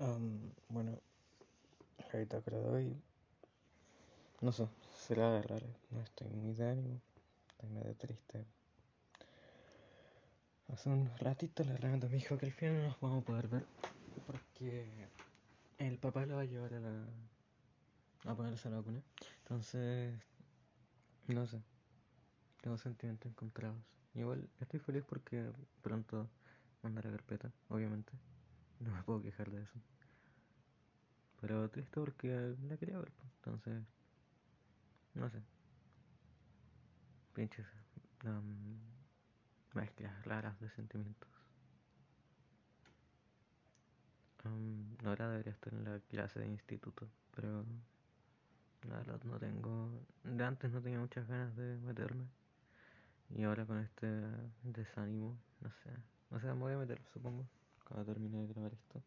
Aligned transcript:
Am, 0.00 0.50
bueno, 0.70 0.98
la 2.10 2.18
bitácora 2.18 2.58
de 2.58 2.68
hoy, 2.70 2.96
no 4.40 4.50
sé, 4.50 4.66
será 4.96 5.42
raro. 5.42 5.66
No 5.90 6.00
estoy 6.00 6.28
muy 6.28 6.54
de 6.54 6.70
ánimo, 6.70 7.00
estoy 7.50 7.68
medio 7.68 7.94
triste. 7.96 8.46
Hace 10.72 10.88
un 10.88 11.10
ratito 11.18 11.64
le 11.64 11.76
Renata 11.76 12.08
me 12.08 12.14
dijo 12.14 12.38
que 12.38 12.46
al 12.46 12.52
final 12.52 12.78
no 12.78 12.88
nos 12.88 13.00
vamos 13.00 13.22
a 13.22 13.26
poder 13.26 13.48
ver 13.48 13.66
porque 14.26 15.06
el 15.76 15.98
papá 15.98 16.24
lo 16.24 16.36
va 16.36 16.42
a 16.42 16.46
llevar 16.46 16.72
a 16.72 16.80
la 16.80 17.04
a 18.24 18.34
ponerse 18.34 18.70
la 18.70 18.76
vacuna. 18.76 19.02
Entonces, 19.42 20.14
no 21.28 21.46
sé, 21.46 21.60
tengo 22.62 22.78
sentimientos 22.78 23.30
encontrados. 23.30 23.76
Igual 24.14 24.48
estoy 24.60 24.80
feliz 24.80 25.04
porque 25.06 25.50
pronto 25.82 26.26
mandaré 26.82 27.10
carpeta, 27.10 27.52
obviamente. 27.68 28.12
No 28.80 28.92
me 28.92 29.02
puedo 29.02 29.22
quejar 29.22 29.50
de 29.50 29.62
eso. 29.62 29.78
Pero 31.40 31.68
triste 31.70 32.00
porque 32.00 32.56
la 32.68 32.76
quería 32.76 32.98
ver, 32.98 33.10
pues. 33.12 33.32
entonces, 33.36 33.82
no 35.14 35.30
sé. 35.30 35.40
Pinches 37.34 37.66
um, 38.24 38.78
mezclas 39.74 40.24
raras 40.24 40.58
de 40.60 40.70
sentimientos. 40.70 41.28
Um, 44.44 44.96
ahora 45.04 45.30
debería 45.30 45.52
estar 45.52 45.72
en 45.72 45.84
la 45.84 46.00
clase 46.00 46.40
de 46.40 46.48
instituto, 46.48 47.08
pero 47.34 47.64
la 48.88 48.96
verdad 48.96 49.20
no 49.24 49.38
tengo. 49.38 49.90
De 50.24 50.44
antes 50.44 50.70
no 50.72 50.80
tenía 50.80 50.98
muchas 50.98 51.26
ganas 51.28 51.54
de 51.56 51.76
meterme. 51.78 52.24
Y 53.30 53.44
ahora 53.44 53.64
con 53.64 53.78
este 53.78 54.06
desánimo, 54.62 55.38
no 55.60 55.70
sé. 55.70 55.90
No 56.30 56.40
sé, 56.40 56.46
me 56.48 56.54
voy 56.54 56.72
a 56.72 56.78
meter, 56.78 57.00
supongo, 57.12 57.46
cuando 57.90 58.12
termine 58.12 58.38
de 58.38 58.46
grabar 58.46 58.72
esto. 58.72 59.02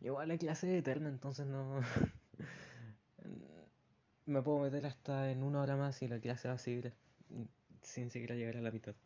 Igual 0.00 0.28
la 0.28 0.36
clase 0.36 0.76
eterna, 0.76 1.08
entonces 1.08 1.46
no. 1.46 1.80
me 4.26 4.42
puedo 4.42 4.58
meter 4.58 4.84
hasta 4.86 5.30
en 5.30 5.44
una 5.44 5.62
hora 5.62 5.76
más 5.76 6.02
y 6.02 6.08
la 6.08 6.18
clase 6.18 6.48
va 6.48 6.54
a 6.54 6.58
seguir 6.58 6.92
sin 7.82 8.10
siquiera 8.10 8.34
llegar 8.34 8.56
a 8.56 8.60
la 8.60 8.72
mitad. 8.72 8.96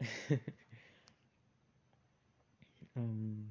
um, 2.96 3.46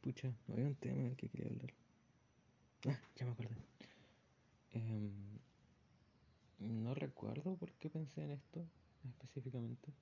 pucha, 0.00 0.32
había 0.48 0.66
un 0.66 0.74
tema 0.76 1.02
del 1.02 1.16
que 1.16 1.28
quería 1.28 1.48
hablar. 1.48 1.74
Ah, 2.88 2.98
ya 3.16 3.26
me 3.26 3.32
acordé. 3.32 3.56
Um, 4.74 5.38
no 6.58 6.94
recuerdo 6.94 7.56
por 7.56 7.72
qué 7.72 7.90
pensé 7.90 8.24
en 8.24 8.30
esto 8.32 8.66
específicamente. 9.04 9.92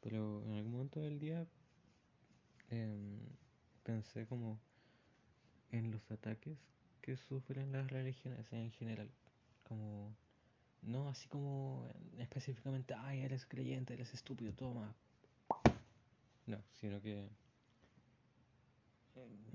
Pero 0.00 0.42
en 0.44 0.52
algún 0.52 0.72
momento 0.72 1.00
del 1.00 1.18
día 1.18 1.46
eh, 2.70 3.18
pensé 3.82 4.26
como 4.26 4.58
en 5.70 5.90
los 5.90 6.10
ataques 6.10 6.58
que 7.00 7.16
sufren 7.16 7.72
las 7.72 7.90
religiones 7.90 8.52
en 8.52 8.70
general. 8.72 9.10
Como, 9.64 10.14
no 10.82 11.08
así 11.08 11.28
como 11.28 11.88
específicamente, 12.18 12.94
ay, 12.94 13.20
eres 13.20 13.46
creyente, 13.46 13.94
eres 13.94 14.12
estúpido, 14.14 14.52
toma. 14.52 14.94
No, 16.46 16.62
sino 16.72 17.00
que 17.00 17.28
eh, 19.14 19.54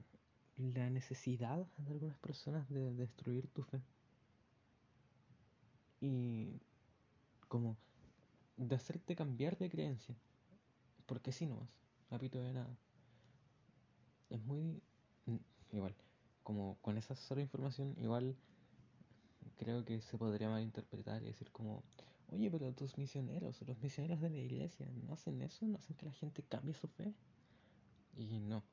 la 0.58 0.90
necesidad 0.90 1.66
de 1.78 1.92
algunas 1.92 2.18
personas 2.18 2.68
de 2.70 2.94
destruir 2.94 3.48
tu 3.48 3.64
fe. 3.64 3.82
Y 6.02 6.60
como 7.48 7.78
de 8.60 8.76
hacerte 8.76 9.16
cambiar 9.16 9.58
de 9.58 9.70
creencia. 9.70 10.16
Porque 11.06 11.32
si 11.32 11.48
no 11.48 11.56
más, 11.56 11.70
apito 12.10 12.42
de 12.42 12.54
nada. 12.54 12.78
Es 14.30 14.44
muy... 14.44 14.82
Igual, 15.72 15.96
como 16.44 16.78
con 16.82 16.98
esa 16.98 17.16
sola 17.16 17.42
información, 17.42 17.96
igual 18.00 18.36
creo 19.58 19.86
que 19.86 20.02
se 20.02 20.18
podría 20.18 20.50
malinterpretar 20.50 21.22
y 21.22 21.28
decir 21.28 21.52
como, 21.52 21.84
oye, 22.32 22.50
pero 22.50 22.74
tus 22.74 22.98
misioneros, 22.98 23.62
los 23.62 23.80
misioneros 23.82 24.20
de 24.20 24.30
la 24.30 24.38
iglesia, 24.38 24.88
¿no 25.06 25.14
hacen 25.14 25.42
eso? 25.42 25.68
¿No 25.68 25.78
hacen 25.78 25.96
que 25.96 26.06
la 26.06 26.12
gente 26.12 26.44
cambie 26.44 26.74
su 26.74 26.88
fe? 26.88 27.14
Y 28.18 28.40
no, 28.40 28.64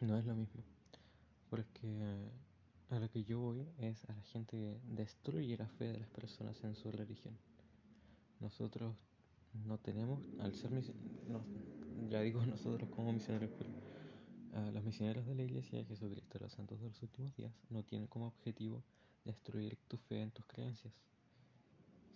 no 0.00 0.18
es 0.18 0.24
lo 0.24 0.34
mismo. 0.34 0.62
Porque 1.48 2.30
a 2.88 2.98
lo 2.98 3.10
que 3.10 3.24
yo 3.24 3.38
voy 3.40 3.68
es 3.78 4.04
a 4.08 4.14
la 4.14 4.22
gente 4.22 4.56
que 4.56 4.80
destruye 4.94 5.56
la 5.56 5.68
fe 5.68 5.84
de 5.92 5.98
las 5.98 6.08
personas 6.08 6.62
en 6.64 6.74
su 6.74 6.90
religión. 6.90 7.36
Nosotros 8.40 8.94
no 9.66 9.78
tenemos, 9.78 10.20
al 10.40 10.54
ser 10.54 10.70
misioneros, 10.70 11.42
ya 12.08 12.20
digo 12.20 12.44
nosotros 12.46 12.88
como 12.90 13.12
misioneros, 13.12 13.50
uh, 13.50 14.70
los 14.72 14.84
misioneros 14.84 15.26
de 15.26 15.34
la 15.34 15.42
Iglesia 15.42 15.78
de 15.78 15.84
Jesucristo 15.84 16.38
de 16.38 16.44
los 16.44 16.52
Santos 16.52 16.80
de 16.80 16.88
los 16.88 17.02
Últimos 17.02 17.34
Días 17.36 17.52
no 17.68 17.82
tienen 17.84 18.08
como 18.08 18.26
objetivo 18.26 18.82
destruir 19.24 19.76
tu 19.88 19.96
fe 19.96 20.22
en 20.22 20.30
tus 20.30 20.44
creencias, 20.46 20.92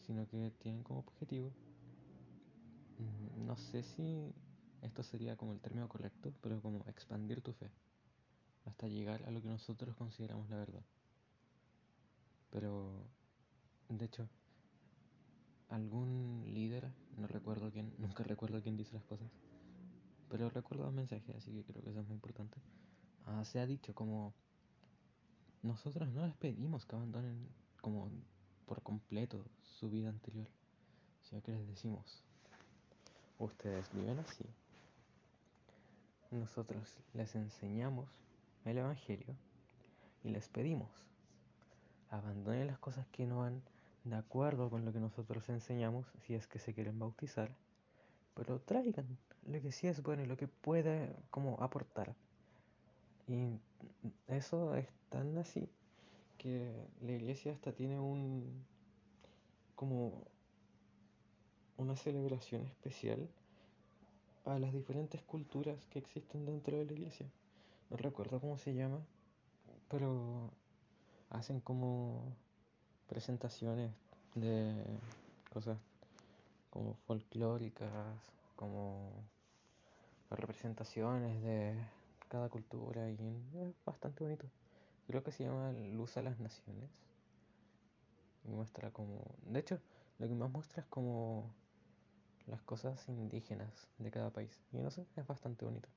sino 0.07 0.27
que 0.27 0.51
tienen 0.59 0.83
como 0.83 1.01
objetivo, 1.01 1.53
no 3.47 3.57
sé 3.57 3.83
si 3.83 4.33
esto 4.83 5.03
sería 5.03 5.37
como 5.37 5.53
el 5.53 5.61
término 5.61 5.89
correcto, 5.89 6.33
pero 6.41 6.61
como 6.61 6.84
expandir 6.87 7.41
tu 7.43 7.53
fe 7.53 7.71
hasta 8.65 8.89
llegar 8.89 9.23
a 9.25 9.31
lo 9.31 9.43
que 9.43 9.49
nosotros 9.49 9.95
consideramos 9.97 10.49
la 10.49 10.57
verdad. 10.57 10.83
Pero, 12.51 12.93
de 13.89 14.05
hecho, 14.05 14.29
algún 15.75 16.45
líder, 16.47 16.89
no 17.17 17.27
recuerdo 17.27 17.71
quién, 17.71 17.93
nunca 17.99 18.23
recuerdo 18.23 18.62
quién 18.62 18.77
dice 18.77 18.95
las 18.95 19.05
cosas, 19.05 19.29
pero 20.31 20.49
recuerdo 20.51 20.89
un 20.89 20.95
mensaje, 20.95 21.35
así 21.37 21.53
que 21.53 21.65
creo 21.65 21.83
que 21.83 21.91
eso 21.91 22.01
es 22.01 22.07
muy 22.07 22.15
importante. 22.15 22.59
Uh, 23.27 23.45
se 23.45 23.59
ha 23.59 23.67
dicho 23.67 23.95
como 23.95 24.34
nosotros 25.63 26.09
no 26.11 26.27
les 26.27 26.37
pedimos 26.37 26.84
que 26.84 26.95
abandonen 26.95 27.49
como 27.81 28.11
por 28.67 28.83
completo 28.83 29.45
su 29.63 29.91
vida 29.91 30.09
anterior, 30.09 30.49
sino 31.23 31.43
que 31.43 31.53
les 31.53 31.67
decimos, 31.67 32.23
ustedes 33.39 33.93
viven 33.93 34.19
así. 34.19 34.45
Nosotros 36.31 36.97
les 37.15 37.34
enseñamos 37.34 38.09
el 38.65 38.79
Evangelio 38.79 39.34
y 40.23 40.31
les 40.31 40.49
pedimos, 40.49 40.91
abandonen 42.11 42.67
las 42.67 42.79
cosas 42.79 43.07
que 43.09 43.27
no 43.27 43.41
van 43.41 43.63
de 44.04 44.16
acuerdo 44.16 44.70
con 44.70 44.84
lo 44.84 44.92
que 44.92 45.00
nosotros 45.00 45.48
enseñamos 45.48 46.06
si 46.26 46.34
es 46.34 46.47
que 46.47 46.59
se 46.59 46.75
quieren 46.75 46.98
bautizar, 46.98 47.50
pero 48.34 48.60
traigan 48.60 49.19
lo 49.47 49.60
que 49.60 49.72
sí 49.72 49.87
es 49.87 50.03
bueno 50.03 50.22
y 50.22 50.26
lo 50.26 50.37
que 50.37 50.48
puede 50.48 51.15
como 51.31 51.60
aportar. 51.62 52.15
Y 53.26 53.59
eso 54.28 54.75
es 54.75 54.87
tan 55.09 55.37
así 55.38 55.69
que 56.37 56.87
la 57.00 57.12
iglesia 57.12 57.53
hasta 57.53 57.72
tiene 57.72 57.98
un 57.98 58.65
como 59.75 60.25
una 61.76 61.97
celebración 61.97 62.62
especial 62.66 63.28
a 64.44 64.59
las 64.59 64.72
diferentes 64.72 65.22
culturas 65.22 65.78
que 65.91 65.98
existen 65.98 66.44
dentro 66.44 66.76
de 66.76 66.84
la 66.84 66.92
iglesia. 66.92 67.26
No 67.91 67.97
recuerdo 67.97 68.41
cómo 68.41 68.59
se 68.59 68.75
llama, 68.75 69.00
pero 69.88 70.50
hacen 71.31 71.60
como 71.60 72.36
presentaciones 73.09 73.92
de 74.34 74.84
cosas 75.53 75.78
como 76.70 76.94
folclóricas, 77.06 77.91
como 78.56 79.10
representaciones 80.31 81.42
de 81.42 81.75
cada 82.28 82.48
cultura 82.48 83.09
y 83.10 83.16
es 83.54 83.75
bastante 83.84 84.25
bonito. 84.25 84.47
Creo 85.06 85.22
que 85.22 85.32
se 85.32 85.44
llama 85.44 85.72
Luz 85.72 86.16
a 86.16 86.22
las 86.22 86.41
Naciones. 86.41 86.91
Y 88.44 88.50
muestra 88.50 88.91
como... 88.91 89.22
De 89.47 89.60
hecho, 89.60 89.78
lo 90.19 90.26
que 90.26 90.34
más 90.34 90.50
muestra 90.50 90.82
es 90.82 90.88
como 90.88 91.50
las 92.47 92.62
cosas 92.62 93.09
indígenas 93.09 93.89
de 93.98 94.10
cada 94.10 94.30
país. 94.30 94.59
Y 94.72 94.78
no 94.78 94.91
sé, 94.91 95.07
es 95.16 95.27
bastante 95.27 95.65
bonito. 95.65 95.89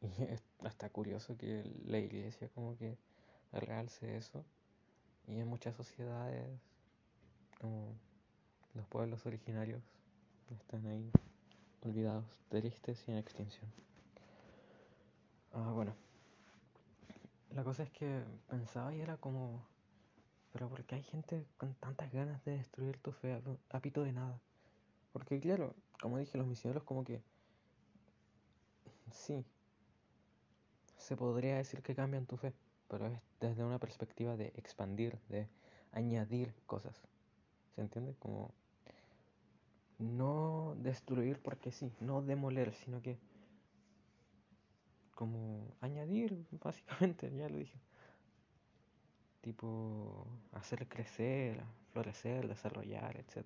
Y 0.00 0.22
es 0.24 0.42
hasta 0.64 0.88
curioso 0.90 1.36
que 1.36 1.64
la 1.84 1.98
iglesia 1.98 2.48
como 2.54 2.76
que 2.76 2.96
realce 3.52 4.16
eso. 4.16 4.44
Y 5.28 5.40
en 5.40 5.46
muchas 5.46 5.76
sociedades, 5.76 6.60
como 7.60 7.94
los 8.74 8.86
pueblos 8.86 9.26
originarios, 9.26 9.82
están 10.50 10.86
ahí 10.86 11.10
olvidados, 11.82 12.24
tristes 12.48 13.06
y 13.06 13.12
en 13.12 13.18
extinción. 13.18 13.70
Ah, 15.52 15.70
bueno. 15.74 15.94
La 17.50 17.64
cosa 17.64 17.82
es 17.82 17.90
que 17.90 18.22
pensaba 18.48 18.94
y 18.94 19.00
era 19.00 19.16
como, 19.16 19.66
pero 20.52 20.68
¿por 20.68 20.84
qué 20.84 20.96
hay 20.96 21.02
gente 21.02 21.46
con 21.56 21.74
tantas 21.74 22.12
ganas 22.12 22.44
de 22.44 22.52
destruir 22.52 22.98
tu 22.98 23.12
fe 23.12 23.42
a 23.70 23.80
pito 23.80 24.02
de 24.02 24.12
nada? 24.12 24.38
Porque 25.12 25.40
claro, 25.40 25.74
como 26.00 26.18
dije, 26.18 26.38
los 26.38 26.46
misioneros 26.46 26.84
como 26.84 27.04
que, 27.04 27.22
sí, 29.10 29.44
se 30.96 31.16
podría 31.16 31.56
decir 31.56 31.82
que 31.82 31.94
cambian 31.94 32.26
tu 32.26 32.36
fe, 32.36 32.52
pero 32.88 33.06
es 33.06 33.20
desde 33.40 33.64
una 33.64 33.78
perspectiva 33.78 34.36
de 34.36 34.52
expandir, 34.56 35.18
de 35.28 35.48
añadir 35.92 36.54
cosas. 36.66 37.00
¿Se 37.74 37.80
entiende? 37.80 38.14
Como 38.18 38.52
no 39.98 40.76
destruir 40.78 41.40
porque 41.40 41.72
sí, 41.72 41.92
no 42.00 42.22
demoler, 42.22 42.74
sino 42.74 43.02
que 43.02 43.18
como 45.14 45.74
añadir, 45.80 46.46
básicamente, 46.62 47.28
ya 47.36 47.48
lo 47.48 47.58
dije. 47.58 47.76
Tipo, 49.40 50.26
hacer 50.52 50.86
crecer, 50.88 51.60
florecer, 51.92 52.46
desarrollar, 52.46 53.16
etc. 53.16 53.44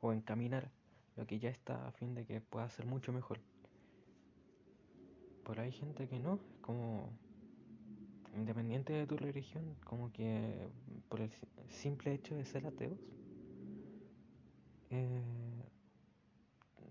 O 0.00 0.12
encaminar 0.12 0.70
lo 1.16 1.26
que 1.26 1.38
ya 1.38 1.50
está 1.50 1.86
a 1.86 1.92
fin 1.92 2.14
de 2.14 2.24
que 2.24 2.40
pueda 2.40 2.68
ser 2.70 2.86
mucho 2.86 3.12
mejor. 3.12 3.40
Pero 5.44 5.60
hay 5.60 5.72
gente 5.72 6.08
que 6.08 6.18
no, 6.18 6.34
es 6.36 6.40
como 6.62 7.10
independiente 8.34 8.92
de 8.92 9.06
tu 9.06 9.16
religión, 9.16 9.76
como 9.84 10.12
que 10.12 10.68
por 11.08 11.20
el 11.20 11.30
simple 11.70 12.12
hecho 12.14 12.34
de 12.34 12.44
ser 12.44 12.66
ateos, 12.66 12.98
eh, 14.90 15.22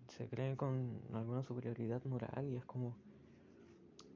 se 0.09 0.27
creen 0.27 0.55
con 0.55 1.01
alguna 1.13 1.43
superioridad 1.43 2.03
moral 2.05 2.47
y 2.47 2.57
es 2.57 2.65
como, 2.65 2.95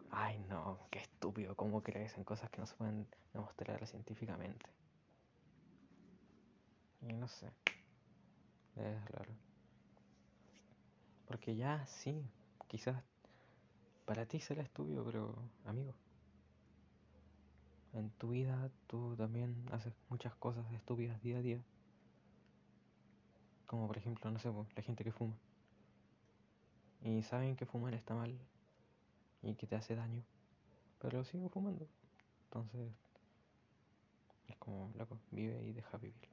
ay 0.10 0.40
no, 0.50 0.80
qué 0.92 1.00
estúpido, 1.00 1.56
¿cómo 1.56 1.82
crees 1.84 2.18
en 2.18 2.24
cosas 2.24 2.50
que 2.50 2.60
no 2.60 2.68
se 2.68 2.76
pueden 2.76 3.08
demostrar 3.34 3.86
científicamente? 3.88 4.66
Y 7.02 7.14
no 7.14 7.28
sé, 7.28 7.48
es 8.76 9.06
raro. 9.12 9.32
Porque 11.28 11.56
ya 11.56 11.86
sí, 11.88 12.24
quizás 12.68 13.04
para 14.06 14.26
ti 14.26 14.40
será 14.40 14.62
estúpido, 14.64 15.04
pero 15.06 15.36
amigo, 15.66 15.94
en 17.96 18.10
tu 18.12 18.30
vida 18.30 18.70
tú 18.88 19.16
también 19.16 19.56
haces 19.72 19.94
muchas 20.10 20.36
cosas 20.36 20.70
estúpidas 20.74 21.22
día 21.22 21.38
a 21.38 21.42
día. 21.42 21.62
Como 23.66 23.88
por 23.88 23.98
ejemplo, 23.98 24.30
no 24.30 24.40
sé, 24.40 24.52
la 24.76 24.84
gente 24.84 25.04
que 25.04 25.12
fuma. 25.12 25.36
Y 27.02 27.24
saben 27.24 27.56
que 27.56 27.66
fumar 27.66 27.94
está 27.94 28.14
mal 28.14 28.38
y 29.42 29.56
que 29.56 29.68
te 29.68 29.76
hace 29.76 29.96
daño, 29.96 30.24
pero 31.00 31.24
siguen 31.24 31.50
fumando. 31.50 31.88
Entonces, 32.46 32.92
es 34.48 34.58
como, 34.58 34.92
loco, 34.96 35.20
vive 35.32 35.64
y 35.64 35.72
deja 35.72 35.98
vivir. 35.98 36.30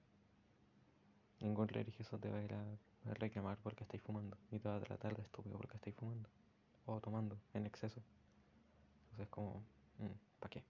Ningún 1.41 1.69
religioso 1.69 2.19
te 2.19 2.31
va 2.31 2.39
a 2.39 2.43
ir 2.43 2.55
a, 2.55 2.65
reclamar 3.15 3.59
porque 3.59 3.83
estáis 3.83 4.01
fumando 4.01 4.37
y 4.53 4.61
te 4.61 4.69
va 4.69 4.77
a 4.77 4.81
tratar 4.81 5.17
de 5.17 5.23
estúpido 5.23 5.57
porque 5.57 5.77
estáis 5.77 5.97
fumando 5.97 6.29
o 6.87 7.01
tomando 7.01 7.37
en 7.53 7.67
exceso. 7.67 8.01
Entonces, 9.05 9.29
como, 9.29 9.65
mm, 9.99 10.39
¿para 10.39 10.51
qué? 10.51 10.63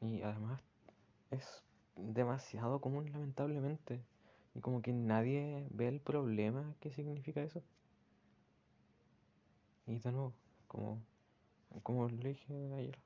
Y 0.00 0.22
además 0.22 0.62
es 1.30 1.62
demasiado 1.96 2.80
común 2.80 3.10
lamentablemente. 3.12 4.02
Y 4.54 4.60
como 4.60 4.82
que 4.82 4.92
nadie 4.92 5.66
ve 5.70 5.88
el 5.88 6.00
problema 6.00 6.74
que 6.80 6.90
significa 6.90 7.42
eso. 7.42 7.62
Y 9.86 9.98
de 9.98 10.12
nuevo, 10.12 10.32
como, 10.66 11.02
como 11.82 12.08
lo 12.08 12.16
dije 12.16 12.72
ayer, 12.74 12.98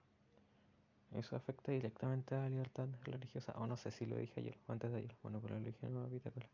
eso 1.12 1.37
afecta 1.37 1.73
directamente 1.73 2.35
a 2.35 2.41
la 2.41 2.49
libertad 2.49 2.88
religiosa. 3.02 3.52
O 3.56 3.67
no 3.67 3.76
sé 3.76 3.90
si 3.90 4.06
lo 4.06 4.17
dije 4.17 4.40
ayer 4.40 4.58
o 4.67 4.73
antes 4.73 4.90
de 4.90 4.99
ayer. 4.99 5.17
Bueno, 5.23 5.40
pero 5.40 5.58
lo 5.58 5.64
dije 5.64 5.87
en 5.87 5.97
una 5.97 6.08
bitácora. 6.08 6.49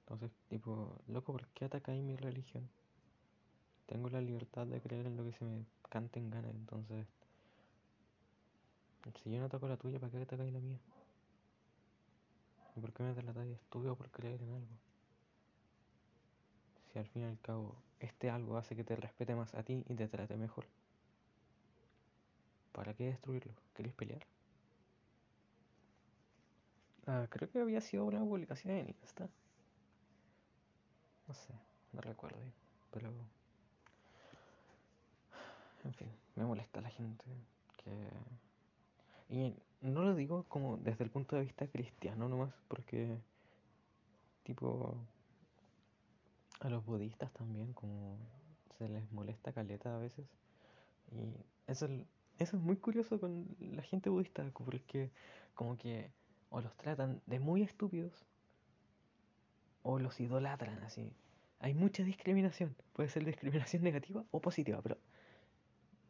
Entonces, 0.00 0.30
tipo, 0.48 1.00
loco, 1.08 1.32
¿por 1.32 1.48
qué 1.48 1.64
atacáis 1.64 2.02
mi 2.02 2.16
religión? 2.16 2.68
Tengo 3.86 4.08
la 4.08 4.20
libertad 4.20 4.66
de 4.66 4.80
creer 4.80 5.06
en 5.06 5.16
lo 5.16 5.24
que 5.24 5.32
se 5.32 5.44
me 5.44 5.64
cante 5.88 6.20
en 6.20 6.30
gana. 6.30 6.48
Entonces, 6.50 7.06
si 9.12 9.30
yo 9.30 9.38
no 9.38 9.46
ataco 9.46 9.68
la 9.68 9.76
tuya, 9.76 9.98
¿para 9.98 10.10
qué 10.10 10.18
atacáis 10.18 10.52
la 10.52 10.60
mía? 10.60 10.78
¿Y 12.76 12.80
por 12.80 12.92
qué 12.92 13.02
me 13.02 13.14
tratáis 13.14 13.56
estúpido 13.56 13.96
por 13.96 14.10
creer 14.10 14.42
en 14.42 14.50
algo? 14.50 14.66
Si 16.92 16.98
al 16.98 17.06
fin 17.06 17.22
y 17.22 17.24
al 17.26 17.40
cabo 17.40 17.74
este 18.00 18.30
algo 18.30 18.56
hace 18.58 18.76
que 18.76 18.84
te 18.84 18.96
respete 18.96 19.34
más 19.34 19.54
a 19.54 19.62
ti 19.62 19.84
y 19.88 19.94
te 19.94 20.08
trate 20.08 20.36
mejor. 20.36 20.66
¿Para 22.72 22.94
qué 22.94 23.06
destruirlo? 23.06 23.52
¿Queréis 23.74 23.94
pelear? 23.94 24.26
Ah, 27.06 27.26
creo 27.30 27.50
que 27.50 27.60
había 27.60 27.80
sido 27.80 28.04
una 28.04 28.20
publicación 28.20 28.74
en 28.74 28.88
Insta. 28.88 29.28
No 31.28 31.34
sé, 31.34 31.54
no 31.92 32.00
recuerdo 32.00 32.38
pero... 32.96 33.12
En 35.84 35.92
fin, 35.94 36.08
me 36.34 36.44
molesta 36.44 36.80
la 36.80 36.88
gente 36.88 37.24
que... 37.76 37.90
Y 39.28 39.54
no 39.80 40.02
lo 40.02 40.14
digo 40.14 40.44
como 40.48 40.76
desde 40.78 41.04
el 41.04 41.10
punto 41.10 41.36
de 41.36 41.42
vista 41.42 41.66
cristiano 41.66 42.28
nomás, 42.28 42.52
porque 42.68 43.18
tipo 44.44 44.96
a 46.60 46.68
los 46.68 46.84
budistas 46.84 47.32
también 47.32 47.72
como 47.72 48.16
se 48.78 48.88
les 48.88 49.10
molesta 49.12 49.52
caleta 49.52 49.94
a 49.94 49.98
veces. 49.98 50.26
Y 51.12 51.34
eso, 51.66 51.86
eso 52.38 52.56
es 52.56 52.62
muy 52.62 52.76
curioso 52.76 53.20
con 53.20 53.46
la 53.60 53.82
gente 53.82 54.10
budista, 54.10 54.44
porque 54.52 55.10
como 55.54 55.76
que 55.76 56.10
o 56.50 56.60
los 56.60 56.74
tratan 56.76 57.20
de 57.26 57.40
muy 57.40 57.62
estúpidos 57.62 58.12
o 59.82 59.98
los 59.98 60.18
idolatran 60.20 60.82
así. 60.84 61.12
Hay 61.58 61.74
mucha 61.74 62.02
discriminación, 62.02 62.76
puede 62.92 63.08
ser 63.08 63.24
discriminación 63.24 63.82
negativa 63.82 64.24
o 64.30 64.40
positiva, 64.40 64.80
pero 64.82 64.98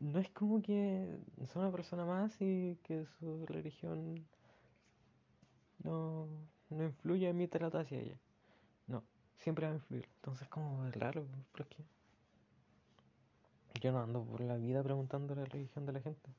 no 0.00 0.18
es 0.18 0.28
como 0.30 0.62
que 0.62 1.18
son 1.52 1.62
una 1.62 1.72
persona 1.72 2.04
más 2.04 2.34
y 2.40 2.76
que 2.82 3.06
su 3.18 3.46
religión 3.46 4.26
no, 5.82 6.28
no 6.70 6.84
influye 6.84 7.28
en 7.28 7.36
mi 7.36 7.48
trato 7.48 7.78
hacia 7.78 8.00
ella. 8.00 8.18
No, 8.86 9.02
siempre 9.38 9.66
va 9.66 9.72
a 9.72 9.76
influir. 9.76 10.08
Entonces, 10.16 10.48
como 10.48 10.86
es 10.86 10.94
raro, 10.94 11.26
porque 11.52 11.76
yo 13.80 13.92
no 13.92 14.02
ando 14.02 14.24
por 14.24 14.40
la 14.40 14.56
vida 14.56 14.82
preguntando 14.82 15.34
la 15.34 15.44
religión 15.44 15.86
de 15.86 15.92
la 15.92 16.00
gente. 16.00 16.30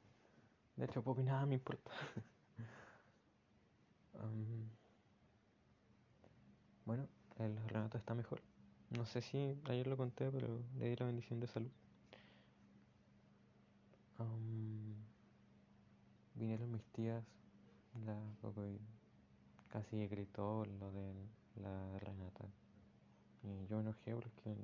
De 0.75 0.85
hecho, 0.85 1.01
poco 1.01 1.21
y 1.21 1.23
nada 1.23 1.45
me 1.45 1.55
importa. 1.55 1.91
bueno, 6.85 7.07
el 7.39 7.57
Renato 7.67 7.97
está 7.97 8.13
mejor. 8.13 8.41
No 8.91 9.05
sé 9.05 9.21
si 9.21 9.57
ayer 9.65 9.87
lo 9.87 9.97
conté, 9.97 10.31
pero 10.31 10.61
le 10.77 10.89
di 10.89 10.95
la 10.95 11.05
bendición 11.05 11.39
de 11.39 11.47
salud. 11.47 11.71
Vinieron 16.35 16.71
mis 16.71 16.83
tías, 16.93 17.23
la 18.05 18.17
casi 19.69 20.07
gritó 20.07 20.65
lo 20.79 20.91
de 20.91 21.13
la 21.61 21.99
Renata. 21.99 22.45
Y 23.43 23.67
yo 23.67 23.77
me 23.77 23.83
enojé 23.83 24.15
porque 24.15 24.55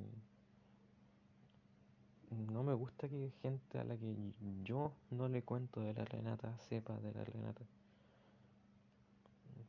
no 2.51 2.63
me 2.63 2.73
gusta 2.73 3.07
que 3.07 3.31
gente 3.41 3.79
a 3.79 3.83
la 3.83 3.95
que 3.97 4.15
yo 4.63 4.93
no 5.11 5.27
le 5.27 5.43
cuento 5.43 5.81
de 5.81 5.93
la 5.93 6.05
Renata 6.05 6.57
sepa 6.69 6.95
de 6.97 7.13
la 7.13 7.23
Renata. 7.23 7.63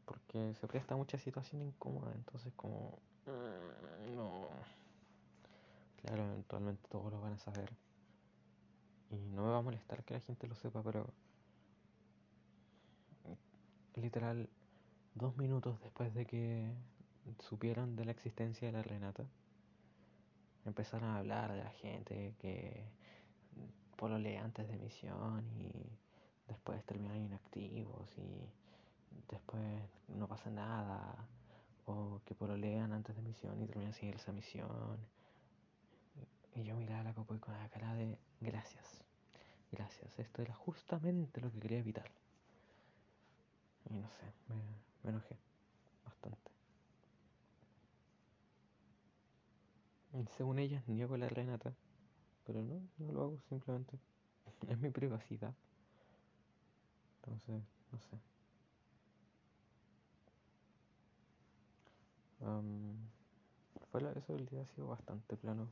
Porque 0.04 0.54
se 0.54 0.66
presta 0.66 0.96
mucha 0.96 1.18
situación 1.18 1.62
incómoda, 1.62 2.12
entonces 2.14 2.52
como... 2.56 2.98
Mm, 3.26 4.16
no. 4.16 4.48
Claro, 6.02 6.24
eventualmente 6.24 6.86
todos 6.88 7.10
lo 7.10 7.20
van 7.20 7.34
a 7.34 7.38
saber. 7.38 7.72
Y 9.10 9.16
no 9.16 9.44
me 9.44 9.50
va 9.50 9.58
a 9.58 9.62
molestar 9.62 10.02
que 10.04 10.14
la 10.14 10.20
gente 10.20 10.46
lo 10.46 10.54
sepa, 10.54 10.82
pero 10.82 11.06
literal 13.96 14.48
dos 15.14 15.36
minutos 15.36 15.80
después 15.80 16.12
de 16.14 16.26
que 16.26 16.72
supieron 17.40 17.96
de 17.96 18.04
la 18.04 18.10
existencia 18.10 18.66
de 18.68 18.72
la 18.72 18.82
Renata, 18.82 19.24
empezaron 20.64 21.10
a 21.10 21.18
hablar 21.18 21.52
de 21.52 21.62
la 21.62 21.70
gente 21.70 22.34
que 22.40 22.84
pololea 23.96 24.44
antes 24.44 24.68
de 24.68 24.76
misión 24.76 25.44
y 25.56 25.70
después 26.48 26.84
terminan 26.84 27.18
inactivos 27.18 28.08
y 28.18 28.48
después 29.30 29.62
no 30.08 30.26
pasa 30.26 30.50
nada 30.50 31.26
o 31.86 32.20
que 32.24 32.34
pololean 32.34 32.92
antes 32.92 33.14
de 33.14 33.22
misión 33.22 33.60
y 33.62 33.66
terminan 33.66 33.94
sin 33.94 34.10
esa 34.10 34.32
misión 34.32 34.98
y 36.54 36.64
yo 36.64 36.76
miraba 36.76 37.02
la 37.02 37.14
copa 37.14 37.38
con 37.38 37.54
la 37.54 37.68
cara 37.68 37.94
de 37.94 38.18
gracias 38.40 39.02
gracias 39.72 40.18
esto 40.18 40.42
era 40.42 40.54
justamente 40.54 41.40
lo 41.40 41.50
que 41.50 41.60
quería 41.60 41.78
evitar 41.78 42.10
y 43.90 43.94
no 43.94 44.08
sé, 44.08 44.24
me, 45.02 45.10
enojé 45.10 45.36
bastante. 46.04 46.50
Y 50.14 50.26
según 50.36 50.58
ellas 50.58 50.86
niego 50.88 51.16
la 51.16 51.28
Renata, 51.28 51.74
pero 52.46 52.62
no, 52.62 52.80
no 52.98 53.12
lo 53.12 53.22
hago 53.22 53.40
simplemente. 53.48 53.98
Es 54.68 54.78
mi 54.78 54.90
privacidad. 54.90 55.54
Entonces, 57.22 57.62
no 57.92 57.98
sé. 57.98 58.18
eso 64.16 64.32
del 64.34 64.46
día 64.46 64.62
ha 64.62 64.66
sido 64.66 64.88
bastante 64.88 65.36
plano. 65.36 65.68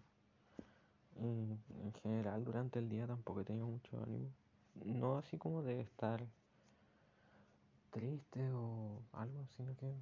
Y 1.21 1.59
en 1.83 1.93
general 2.03 2.45
durante 2.45 2.79
el 2.79 2.89
día 2.89 3.07
tampoco 3.07 3.41
he 3.41 3.45
tenido 3.45 3.67
mucho 3.67 4.03
ánimo. 4.03 4.29
No 4.85 5.19
así 5.19 5.39
como 5.39 5.63
de 5.63 5.81
estar 5.81 6.25
triste 7.91 8.51
o 8.53 9.03
algo, 9.13 9.47
sino 9.57 9.77
que 9.77 9.95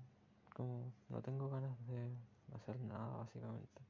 como 0.54 0.92
no 1.08 1.20
tengo 1.20 1.48
ganas 1.50 1.76
de 1.88 2.10
hacer 2.54 2.80
nada 2.80 3.16
básicamente. 3.16 3.82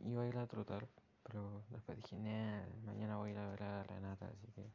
Iba 0.00 0.22
a 0.22 0.26
ir 0.26 0.38
a 0.38 0.46
trotar, 0.46 0.86
pero 1.22 1.62
después 1.70 1.96
dije, 1.98 2.18
nah, 2.18 2.64
mañana 2.84 3.16
voy 3.16 3.30
a 3.30 3.32
ir 3.32 3.38
a 3.38 3.50
ver 3.50 3.62
a 3.62 3.82
Renata, 3.84 4.26
así 4.26 4.46
que 4.54 4.66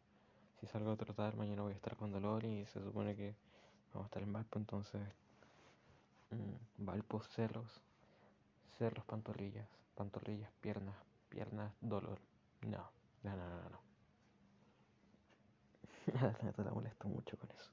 si 0.59 0.67
salgo 0.67 0.91
a 0.91 0.97
trotar 0.97 1.35
mañana 1.35 1.63
voy 1.63 1.73
a 1.73 1.75
estar 1.75 1.95
con 1.95 2.11
dolor 2.11 2.45
y 2.45 2.65
se 2.67 2.81
supone 2.81 3.15
que 3.15 3.35
vamos 3.93 4.05
a 4.05 4.09
estar 4.09 4.23
en 4.23 4.33
Valpo, 4.33 4.59
entonces 4.59 5.01
mmm, 6.31 6.85
Valpo, 6.85 7.21
cerros, 7.23 7.81
cerros, 8.77 9.03
pantorrillas, 9.05 9.67
pantorrillas, 9.95 10.51
piernas, 10.61 10.95
piernas, 11.31 11.73
dolor. 11.81 12.19
No, 12.61 12.91
no, 13.23 13.35
no, 13.35 13.49
no, 13.49 13.69
no. 13.69 13.81
La 16.21 16.31
Renata 16.31 16.63
la 16.63 16.71
molesto 16.71 17.07
mucho 17.07 17.37
con 17.37 17.49
eso. 17.51 17.71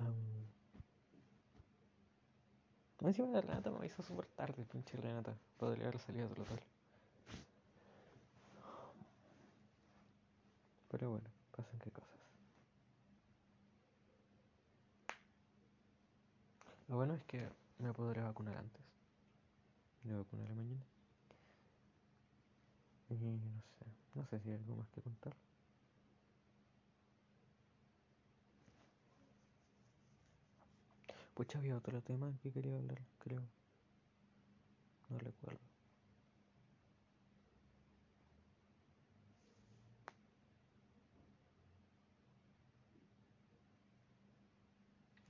Um, 0.00 0.44
encima 3.06 3.28
la 3.28 3.40
Renata 3.40 3.70
me 3.70 3.86
hizo 3.86 4.02
súper 4.02 4.26
tarde, 4.26 4.64
pinche 4.64 4.96
Renata. 4.96 5.36
Podría 5.56 5.88
haber 5.88 6.00
salido 6.00 6.26
a 6.26 6.30
trotar. 6.30 6.62
Pero 10.90 11.10
bueno, 11.10 11.30
pasan 11.54 11.78
qué 11.78 11.90
cosas. 11.90 12.18
Lo 16.88 16.96
bueno 16.96 17.14
es 17.14 17.22
que 17.24 17.46
me 17.78 17.92
podré 17.92 18.22
vacunar 18.22 18.56
antes. 18.56 18.82
Me 20.04 20.16
vacunaré 20.16 20.54
mañana. 20.54 20.84
Y 23.10 23.14
no 23.14 23.62
sé, 23.78 23.86
no 24.14 24.24
sé 24.26 24.38
si 24.40 24.50
hay 24.50 24.56
algo 24.56 24.76
más 24.76 24.88
que 24.90 25.02
contar. 25.02 25.34
Pues 31.32 31.56
había 31.56 31.74
otro 31.74 32.02
tema 32.02 32.34
que 32.42 32.52
quería 32.52 32.76
hablar, 32.76 33.00
creo. 33.18 33.40
No 35.10 35.18
recuerdo. 35.18 35.58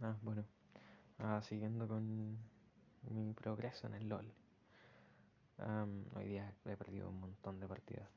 Ah, 0.00 0.16
bueno. 0.22 0.44
Ah, 1.18 1.40
siguiendo 1.42 1.88
con 1.88 2.38
mi 3.10 3.32
progreso 3.34 3.86
en 3.88 3.94
el 3.94 4.08
LOL. 4.08 4.32
Um, 5.58 6.04
hoy 6.16 6.28
día 6.28 6.52
he 6.64 6.76
perdido 6.76 7.08
un 7.08 7.20
montón 7.20 7.60
de 7.60 7.66
partidas. 7.68 8.08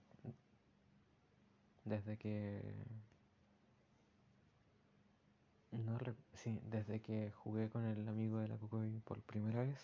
Desde 1.85 2.17
que 2.17 2.61
No, 5.71 5.97
sí, 6.33 6.59
desde 6.69 6.99
que 7.01 7.31
jugué 7.31 7.69
con 7.69 7.85
el 7.85 8.07
amigo 8.07 8.39
de 8.39 8.47
la 8.47 8.57
Cocoy 8.57 8.99
por 9.05 9.21
primera 9.21 9.61
vez, 9.61 9.79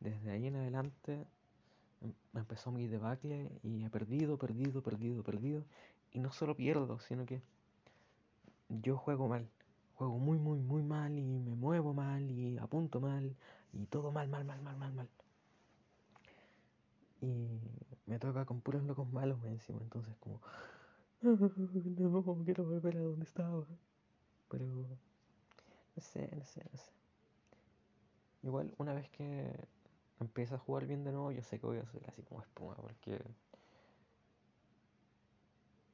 desde 0.00 0.30
ahí 0.32 0.46
en 0.48 0.56
adelante 0.56 1.26
em, 2.02 2.12
empezó 2.34 2.72
mi 2.72 2.88
debacle 2.88 3.50
y 3.62 3.84
he 3.84 3.90
perdido, 3.90 4.38
perdido, 4.38 4.82
perdido, 4.82 5.22
perdido. 5.24 5.64
Y 6.12 6.20
no 6.20 6.32
solo 6.32 6.56
pierdo, 6.56 7.00
sino 7.00 7.26
que 7.26 7.42
yo 8.68 8.96
juego 8.96 9.28
mal. 9.28 9.48
Juego 9.94 10.18
muy, 10.18 10.38
muy, 10.38 10.58
muy 10.58 10.82
mal 10.82 11.16
y 11.18 11.22
me 11.38 11.54
muevo 11.54 11.94
mal 11.94 12.28
y 12.30 12.58
apunto 12.58 13.00
mal 13.00 13.36
y 13.72 13.86
todo 13.86 14.10
mal, 14.10 14.28
mal, 14.28 14.44
mal, 14.44 14.60
mal, 14.62 14.76
mal, 14.76 14.92
mal. 14.92 15.08
Y 17.22 17.48
me 18.06 18.18
toca 18.18 18.44
con 18.44 18.60
puros 18.60 18.82
locos 18.82 19.10
malos 19.12 19.38
encima, 19.44 19.80
entonces 19.80 20.14
como... 20.18 20.40
No, 21.22 21.36
quiero 22.44 22.64
volver 22.64 22.96
a 22.96 23.00
donde 23.00 23.24
estaba. 23.24 23.64
Pero 24.48 24.66
no 24.66 26.02
sé, 26.02 26.28
no 26.36 26.44
sé, 26.44 26.68
no 26.72 26.78
sé. 26.78 26.90
Igual 28.42 28.74
una 28.76 28.92
vez 28.92 29.08
que 29.10 29.68
empiece 30.18 30.54
a 30.54 30.58
jugar 30.58 30.86
bien 30.86 31.04
de 31.04 31.12
nuevo, 31.12 31.30
yo 31.30 31.42
sé 31.42 31.60
que 31.60 31.66
voy 31.66 31.78
a 31.78 31.86
ser 31.86 32.02
así 32.08 32.22
como 32.22 32.42
espuma, 32.42 32.74
porque 32.74 33.22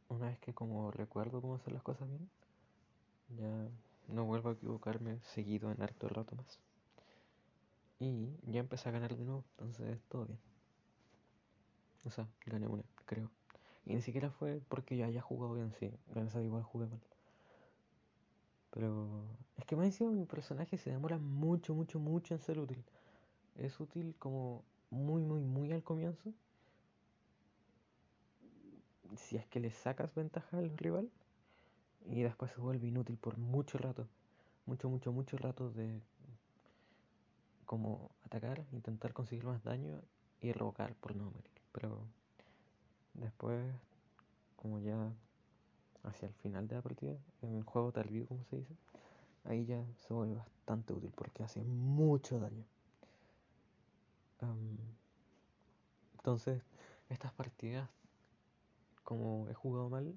una 0.09 0.29
vez 0.29 0.39
que 0.39 0.55
como 0.55 0.91
recuerdo 0.91 1.43
cómo 1.43 1.57
hacer 1.57 1.75
las 1.75 1.83
cosas 1.83 2.09
bien, 2.09 2.29
ya 3.37 3.69
no 4.09 4.25
vuelvo 4.25 4.49
a 4.49 4.53
equivocarme 4.53 5.21
seguido 5.21 5.71
en 5.71 5.83
harto 5.83 6.09
rato 6.09 6.35
más. 6.37 6.59
Y 8.01 8.31
ya 8.51 8.61
empecé 8.61 8.89
a 8.89 8.93
ganar 8.93 9.15
de 9.17 9.25
nuevo, 9.25 9.45
entonces 9.59 10.01
todo 10.09 10.25
bien. 10.25 10.48
O 12.05 12.11
sea, 12.11 12.27
gané 12.47 12.67
una, 12.67 12.85
creo. 13.07 13.31
Y 13.85 13.95
ni 13.95 14.03
siquiera 14.03 14.31
fue 14.31 14.61
porque 14.69 14.97
yo 14.97 15.07
haya 15.07 15.21
jugado 15.21 15.55
bien, 15.55 15.73
sí. 15.73 15.91
Gracias 16.09 16.37
a 16.37 16.43
igual 16.43 16.63
jugué 16.63 16.87
mal. 16.87 17.01
Pero 18.71 19.25
es 19.57 19.65
que 19.65 19.77
me 19.77 19.83
ha 19.83 19.87
encima 19.87 20.11
mi 20.11 20.25
personaje 20.27 20.77
se 20.77 20.91
demora 20.91 21.19
mucho, 21.19 21.75
mucho, 21.75 21.99
mucho 21.99 22.35
en 22.35 22.41
ser 22.41 22.59
útil. 22.59 22.85
Es 23.57 23.81
útil 23.81 24.15
como 24.19 24.63
muy, 24.91 25.23
muy, 25.23 25.41
muy 25.41 25.73
al 25.73 25.83
comienzo. 25.83 26.33
Si 29.17 29.37
es 29.37 29.47
que 29.47 29.59
le 29.59 29.71
sacas 29.71 30.15
ventaja 30.15 30.59
al 30.59 30.77
rival. 30.77 31.11
Y 32.07 32.23
después 32.23 32.51
se 32.53 32.61
vuelve 32.61 32.87
inútil 32.87 33.17
por 33.19 33.37
mucho 33.39 33.79
rato. 33.79 34.07
Mucho, 34.67 34.89
mucho, 34.89 35.13
mucho 35.13 35.37
rato 35.37 35.71
de 35.71 36.01
como 37.65 38.11
atacar, 38.25 38.65
intentar 38.73 39.13
conseguir 39.13 39.45
más 39.45 39.63
daño 39.63 40.01
y 40.41 40.53
revocar 40.53 40.95
por 40.95 41.15
no 41.15 41.25
morir. 41.25 41.58
Después, 43.21 43.61
como 44.57 44.79
ya 44.81 45.13
hacia 46.05 46.29
el 46.29 46.35
final 46.35 46.69
de 46.69 46.77
la 46.77 46.83
partida, 46.83 47.17
en 47.43 47.57
el 47.57 47.65
juego 47.65 47.93
tardío, 47.93 48.27
como 48.27 48.45
se 48.45 48.57
dice, 48.57 48.75
ahí 49.45 49.65
ya 49.65 49.85
se 50.07 50.15
vuelve 50.15 50.37
bastante 50.37 50.93
útil 50.93 51.13
porque 51.15 51.43
hace 51.43 51.63
mucho 51.63 52.39
daño. 52.39 52.65
Entonces, 56.17 56.63
estas 57.09 57.33
partidas, 57.33 57.89
como 59.03 59.49
he 59.49 59.55
jugado 59.55 59.89
mal, 59.89 60.15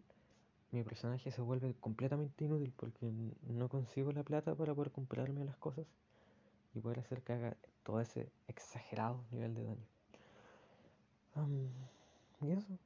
mi 0.72 0.84
personaje 0.84 1.32
se 1.32 1.42
vuelve 1.42 1.74
completamente 1.80 2.46
inútil 2.46 2.72
porque 2.76 3.12
no 3.48 3.68
consigo 3.70 4.12
la 4.12 4.24
plata 4.24 4.54
para 4.56 4.76
poder 4.76 4.92
comprarme 4.92 5.44
las 5.44 5.58
cosas 5.58 5.86
y 6.74 6.80
poder 6.80 7.00
hacer 7.00 7.24
que 7.24 7.34
haga 7.34 7.58
todo 7.84 8.00
ese 8.00 8.32
exagerado 8.48 9.24
nivel 9.32 9.56
de 9.56 9.64
daño. 9.64 9.88
Y 12.42 12.52
eso. 12.52 12.78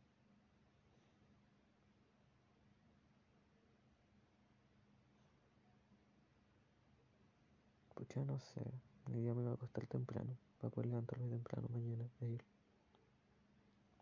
Pucha, 8.06 8.24
no 8.24 8.40
sé. 8.40 8.62
El 9.08 9.24
día 9.24 9.34
me 9.34 9.44
va 9.44 9.52
a 9.52 9.54
acostar 9.56 9.88
temprano 9.88 10.38
para 10.60 10.70
poder 10.70 10.90
levantarme 10.90 11.28
temprano 11.28 11.68
mañana 11.74 12.08
e 12.22 12.28
ir. 12.28 12.44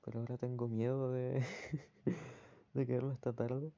Pero 0.03 0.19
ahora 0.19 0.37
tengo 0.37 0.67
miedo 0.67 1.11
de, 1.11 1.45
de 2.73 2.85
quedarme 2.85 3.13
hasta 3.13 3.31
tarde, 3.31 3.71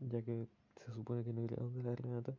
ya 0.00 0.22
que 0.22 0.46
se 0.76 0.92
supone 0.92 1.24
que 1.24 1.32
no 1.34 1.42
iré 1.42 1.56
a 1.58 1.62
donde 1.62 1.82
la 1.82 1.94
Renata. 1.94 2.34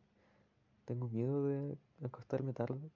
Tengo 0.84 1.08
miedo 1.08 1.46
de 1.46 1.78
acostarme 2.02 2.52
tarde 2.52 2.90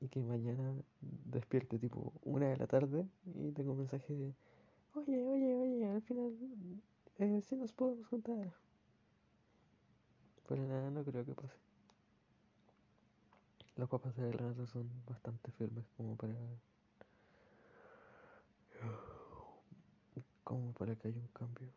y 0.00 0.08
que 0.08 0.22
mañana 0.22 0.74
despierte 1.00 1.78
tipo 1.78 2.14
una 2.22 2.48
de 2.48 2.56
la 2.56 2.66
tarde 2.66 3.06
y 3.26 3.52
tengo 3.52 3.72
un 3.72 3.78
mensaje 3.78 4.14
de 4.14 4.34
oye, 4.94 5.22
oye, 5.22 5.54
oye, 5.54 5.86
al 5.86 6.02
final 6.02 6.32
eh, 7.18 7.42
sí 7.42 7.56
nos 7.56 7.72
podemos 7.72 8.06
juntar. 8.06 8.54
Pero 10.48 10.66
nada, 10.66 10.90
no 10.90 11.04
creo 11.04 11.24
que 11.24 11.34
pase. 11.34 11.65
Los 13.76 13.88
papás 13.88 14.16
de 14.16 14.32
Renata 14.32 14.66
son 14.66 14.90
bastante 15.06 15.50
firmes 15.52 15.84
como 15.96 16.16
para 16.16 16.34
como 20.44 20.72
para 20.72 20.94
que 20.94 21.08
haya 21.08 21.20
un 21.20 21.28
cambio. 21.28 21.68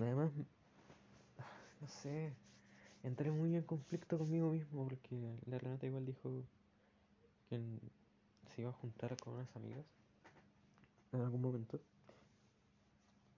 Además, 0.00 0.30
no 1.80 1.88
sé, 1.88 2.32
entré 3.02 3.30
muy 3.30 3.54
en 3.56 3.62
conflicto 3.62 4.18
conmigo 4.18 4.50
mismo 4.50 4.84
porque 4.84 5.16
la 5.46 5.58
Renata 5.58 5.86
igual 5.86 6.06
dijo 6.06 6.30
que 7.48 7.60
se 8.54 8.62
iba 8.62 8.70
a 8.70 8.74
juntar 8.74 9.16
con 9.18 9.34
unas 9.34 9.54
amigas 9.54 9.84
en 11.12 11.20
algún 11.20 11.42
momento. 11.42 11.80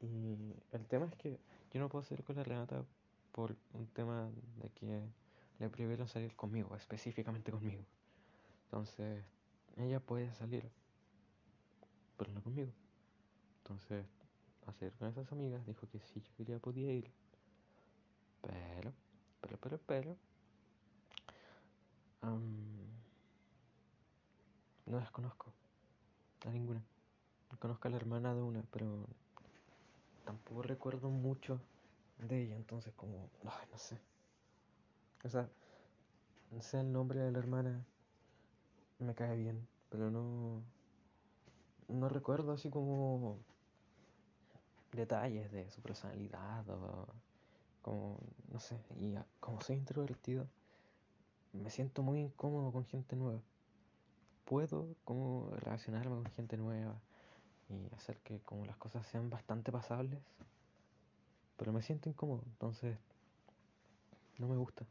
Y 0.03 0.37
el 0.73 0.87
tema 0.87 1.07
es 1.07 1.15
que 1.17 1.39
yo 1.73 1.81
no 1.81 1.89
puedo 1.89 2.05
salir 2.05 2.25
con 2.25 2.37
la 2.37 2.43
Renata 2.43 2.85
por 3.31 3.57
un 3.73 3.87
tema 3.87 4.29
de 4.57 4.69
que 4.71 5.01
le 5.59 5.69
prohibieron 5.71 6.09
salir 6.09 6.35
conmigo, 6.35 6.75
específicamente 6.77 7.53
conmigo. 7.53 7.85
Entonces, 8.65 9.25
ella 9.77 10.01
puede 10.01 10.33
salir, 10.35 10.69
pero 12.17 12.33
no 12.33 12.43
conmigo. 12.43 12.73
Entonces, 13.59 14.05
a 14.67 14.73
salir 14.73 14.93
con 14.95 15.09
esas 15.09 15.31
amigas, 15.31 15.65
dijo 15.67 15.89
que 15.89 16.01
si 16.01 16.21
yo 16.21 16.35
quería 16.37 16.59
podía 16.59 16.93
ir. 16.93 17.11
Pero, 18.43 18.93
pero, 19.41 19.57
pero, 19.59 19.79
pero. 19.87 20.17
Um, 22.23 22.83
no 24.87 24.99
las 24.99 25.11
conozco. 25.11 25.53
A 26.45 26.51
ninguna. 26.51 26.83
Conozco 27.61 27.87
a 27.87 27.91
la 27.93 27.97
hermana 27.99 28.35
de 28.35 28.43
una, 28.43 28.65
pero 28.73 29.07
tampoco 30.25 30.63
recuerdo 30.63 31.11
mucho 31.11 31.61
de 32.19 32.43
ella, 32.43 32.57
entonces 32.57 32.93
como, 32.95 33.29
no 33.43 33.79
sé. 33.79 33.99
O 35.25 35.29
sea, 35.29 35.49
sé 36.61 36.81
el 36.81 36.93
nombre 36.93 37.21
de 37.21 37.33
la 37.33 37.39
hermana, 37.39 37.85
me 38.99 39.15
cae 39.15 39.37
bien, 39.37 39.67
pero 39.91 40.11
no, 40.11 40.63
no 41.89 42.09
recuerdo 42.09 42.53
así 42.53 42.71
como 42.71 43.39
detalles 44.93 45.51
de 45.51 45.71
su 45.71 45.81
personalidad 45.81 46.69
o 46.69 47.07
como, 47.81 48.19
no 48.51 48.61
sé, 48.61 48.79
y 48.97 49.15
como 49.41 49.61
soy 49.61 49.77
introvertido, 49.77 50.47
me 51.53 51.71
siento 51.71 52.03
muy 52.03 52.21
incómodo 52.21 52.71
con 52.73 52.85
gente 52.85 53.17
nueva. 53.17 53.41
Puedo 54.45 54.95
como 55.05 55.51
relacionarme 55.57 56.17
con 56.17 56.27
gente 56.27 56.57
nueva 56.57 57.01
y 57.69 57.95
hacer 57.95 58.19
que 58.19 58.41
como 58.41 58.65
las 58.67 58.77
cosas 58.77 59.07
sean 59.07 59.31
bastante 59.31 59.73
pasables, 59.73 60.21
pero 61.57 61.73
me 61.73 61.83
siento 61.83 62.09
incómodo, 62.09 62.43
entonces 62.47 62.99
no 64.39 64.49
me 64.49 64.57
gusta. 64.57 64.85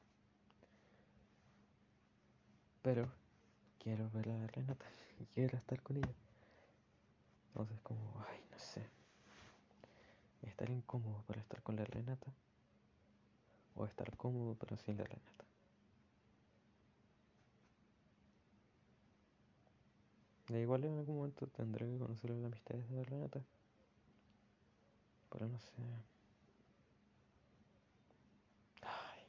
Pero 2.81 3.11
quiero 3.79 4.09
ver 4.11 4.29
a 4.29 4.47
Renata 4.47 4.85
y 5.19 5.25
quiero 5.25 5.57
estar 5.57 5.81
con 5.81 5.97
ella. 5.97 6.13
Entonces 7.49 7.79
como, 7.81 7.99
ay, 8.29 8.39
no 8.51 8.57
sé. 8.57 8.81
Estar 10.43 10.69
incómodo 10.69 11.21
para 11.27 11.41
estar 11.41 11.61
con 11.61 11.75
la 11.75 11.85
Renata 11.85 12.27
o 13.75 13.85
estar 13.85 14.15
cómodo 14.17 14.55
pero 14.59 14.77
sin 14.77 14.97
la 14.97 15.03
Renata. 15.03 15.45
De 20.51 20.59
igual 20.59 20.83
en 20.83 20.97
algún 20.97 21.15
momento 21.15 21.47
tendré 21.47 21.89
que 21.89 21.97
conocer 21.97 22.29
las 22.29 22.43
amistades 22.43 22.89
de 22.89 22.95
la 22.97 23.03
Renata. 23.03 23.41
Pero 25.29 25.47
no 25.47 25.57
sé. 25.57 25.71
Ay, 28.81 29.23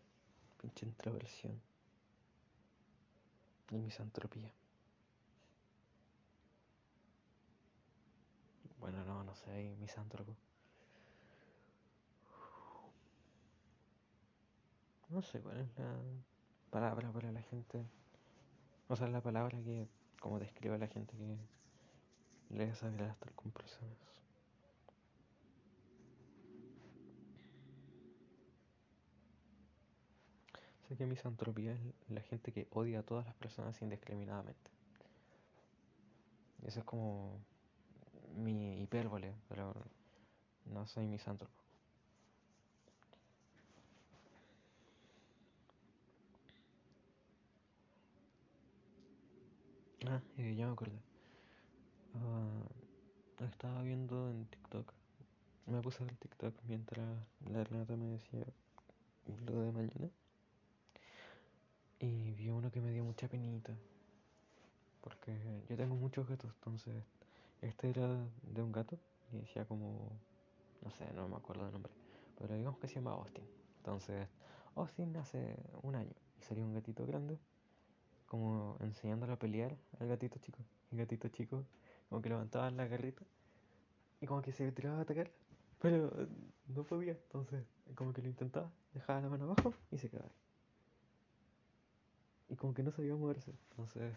pinche 0.60 0.84
introversión. 0.84 1.60
Y 3.70 3.76
misantropía. 3.76 4.50
Bueno, 8.80 9.04
no, 9.04 9.22
no 9.22 9.36
sé, 9.36 9.76
misántropo. 9.78 10.34
No 15.08 15.22
sé 15.22 15.40
cuál 15.40 15.60
es 15.60 15.68
la 15.78 15.94
palabra 16.70 17.12
para 17.12 17.30
la 17.30 17.42
gente. 17.42 17.86
O 18.88 18.96
sea, 18.96 19.06
la 19.06 19.20
palabra 19.20 19.56
que 19.62 19.86
como 20.22 20.38
describe 20.38 20.76
a 20.76 20.78
la 20.78 20.86
gente 20.86 21.16
que 21.16 21.36
le 22.56 22.66
desagrada 22.66 23.12
estar 23.12 23.32
con 23.32 23.50
personas. 23.50 23.98
Sé 30.86 30.96
que 30.96 31.06
misantropía 31.06 31.72
es 31.72 31.80
la 32.08 32.20
gente 32.20 32.52
que 32.52 32.68
odia 32.70 33.00
a 33.00 33.02
todas 33.02 33.26
las 33.26 33.34
personas 33.34 33.82
indiscriminadamente. 33.82 34.70
Eso 36.64 36.78
es 36.78 36.84
como 36.84 37.40
mi 38.36 38.80
hipérbole, 38.80 39.34
pero 39.48 39.74
no 40.66 40.86
soy 40.86 41.08
misántropo. 41.08 41.60
Ah, 50.08 50.20
eh, 50.36 50.54
ya 50.56 50.66
me 50.66 50.72
acordé. 50.72 50.98
Uh, 52.14 53.44
estaba 53.44 53.82
viendo 53.82 54.30
en 54.30 54.46
TikTok. 54.46 54.92
Me 55.66 55.80
puse 55.80 56.02
ver 56.04 56.16
TikTok 56.16 56.54
mientras 56.66 57.06
la 57.48 57.62
Renata 57.62 57.96
me 57.96 58.06
decía 58.06 58.44
lo 59.46 59.62
de 59.62 59.70
mañana. 59.70 60.10
Y 62.00 62.32
vi 62.32 62.50
uno 62.50 62.72
que 62.72 62.80
me 62.80 62.90
dio 62.90 63.04
mucha 63.04 63.28
penita. 63.28 63.72
Porque 65.02 65.36
yo 65.68 65.76
tengo 65.76 65.94
muchos 65.94 66.28
gatos, 66.28 66.50
entonces 66.58 66.94
este 67.60 67.90
era 67.90 68.08
de 68.42 68.62
un 68.62 68.72
gato 68.72 68.98
y 69.32 69.36
decía 69.36 69.64
como, 69.64 70.10
no 70.82 70.90
sé, 70.90 71.12
no 71.14 71.28
me 71.28 71.36
acuerdo 71.36 71.66
el 71.66 71.72
nombre, 71.72 71.92
pero 72.38 72.54
digamos 72.54 72.78
que 72.80 72.88
se 72.88 72.96
llama 72.96 73.12
Austin. 73.12 73.44
Entonces, 73.78 74.28
Austin 74.76 75.16
hace 75.16 75.56
un 75.82 75.94
año 75.94 76.14
y 76.40 76.42
salió 76.42 76.64
un 76.64 76.74
gatito 76.74 77.04
grande 77.04 77.38
como 78.32 78.78
enseñándolo 78.80 79.34
a 79.34 79.36
pelear 79.36 79.76
al 80.00 80.08
gatito 80.08 80.38
chico. 80.38 80.58
El 80.90 80.96
gatito 80.96 81.28
chico 81.28 81.66
como 82.08 82.22
que 82.22 82.30
levantaba 82.30 82.70
la 82.70 82.88
garrita 82.88 83.22
y 84.22 84.26
como 84.26 84.40
que 84.40 84.52
se 84.52 84.72
tiraba 84.72 85.00
a 85.00 85.02
atacar, 85.02 85.30
pero 85.82 86.10
no 86.68 86.82
podía. 86.82 87.12
Entonces 87.12 87.62
como 87.94 88.14
que 88.14 88.22
lo 88.22 88.28
intentaba, 88.28 88.70
dejaba 88.94 89.20
la 89.20 89.28
mano 89.28 89.44
abajo 89.44 89.74
y 89.90 89.98
se 89.98 90.08
quedaba. 90.08 90.30
Y 92.48 92.56
como 92.56 92.72
que 92.72 92.82
no 92.82 92.90
sabía 92.90 93.14
moverse. 93.14 93.52
Entonces 93.72 94.14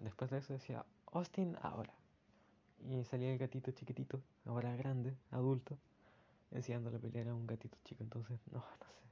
después 0.00 0.30
de 0.30 0.38
eso 0.38 0.52
decía, 0.52 0.86
Austin 1.10 1.56
ahora. 1.60 1.92
Y 2.88 3.02
salía 3.02 3.32
el 3.32 3.38
gatito 3.38 3.72
chiquitito, 3.72 4.20
ahora 4.46 4.76
grande, 4.76 5.12
adulto, 5.32 5.76
enseñándole 6.52 6.98
a 6.98 7.00
pelear 7.00 7.26
a 7.26 7.34
un 7.34 7.48
gatito 7.48 7.76
chico. 7.82 8.04
Entonces, 8.04 8.38
no, 8.52 8.60
no 8.60 8.92
sé. 8.92 9.07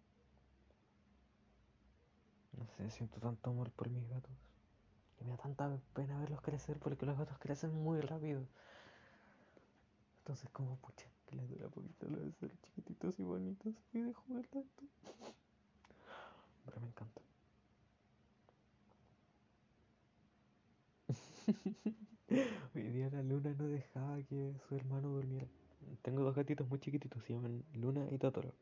No 2.57 2.67
sé, 2.67 2.91
siento 2.91 3.21
tanto 3.21 3.51
amor 3.51 3.71
por 3.71 3.91
mis 3.91 4.09
gatos. 4.09 4.33
Y 5.21 5.25
me 5.25 5.31
da 5.31 5.37
tanta 5.39 5.79
pena 5.95 6.19
verlos 6.19 6.41
crecer 6.41 6.79
porque 6.79 7.07
los 7.07 7.19
gatos 7.19 7.39
crecen 7.39 7.73
muy 7.73 8.01
rápido. 8.01 8.47
Entonces, 10.19 10.51
como 10.51 10.77
pucha, 10.77 11.07
que 11.27 11.37
les 11.37 11.49
dura 11.49 11.69
poquito 11.69 12.09
lo 12.09 12.19
de 12.19 12.33
ser 12.33 12.51
chiquititos 12.63 13.19
y 13.19 13.23
bonitos 13.23 13.75
y 13.93 14.01
de 14.01 14.13
jugar 14.13 14.47
tanto. 14.49 14.85
Pero 16.65 16.81
me 16.81 16.89
encanta. 16.89 17.23
Hoy 22.75 22.83
día 22.83 23.09
la 23.11 23.23
luna 23.23 23.55
no 23.57 23.69
dejaba 23.69 24.21
que 24.23 24.55
su 24.69 24.75
hermano 24.75 25.09
durmiera. 25.09 25.47
Tengo 26.03 26.23
dos 26.25 26.35
gatitos 26.35 26.69
muy 26.69 26.81
chiquititos, 26.81 27.23
se 27.23 27.35
llaman 27.35 27.65
Luna 27.75 28.09
y 28.11 28.19
Totoro. 28.19 28.53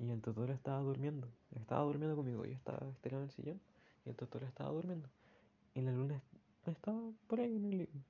Y 0.00 0.10
el 0.10 0.20
Totoro 0.20 0.52
estaba 0.52 0.80
durmiendo. 0.80 1.28
Estaba 1.54 1.82
durmiendo 1.82 2.16
conmigo. 2.16 2.44
Yo 2.44 2.52
estaba 2.52 2.88
estirado 2.90 3.22
en 3.22 3.28
el 3.28 3.34
sillón 3.34 3.60
y 4.04 4.10
el 4.10 4.16
Totoro 4.16 4.46
estaba 4.46 4.70
durmiendo. 4.70 5.08
Y 5.74 5.80
la 5.80 5.92
luna 5.92 6.22
estaba 6.66 7.00
por 7.26 7.40
ahí 7.40 7.56
en 7.56 7.64
el 7.64 7.78
living. 7.78 8.02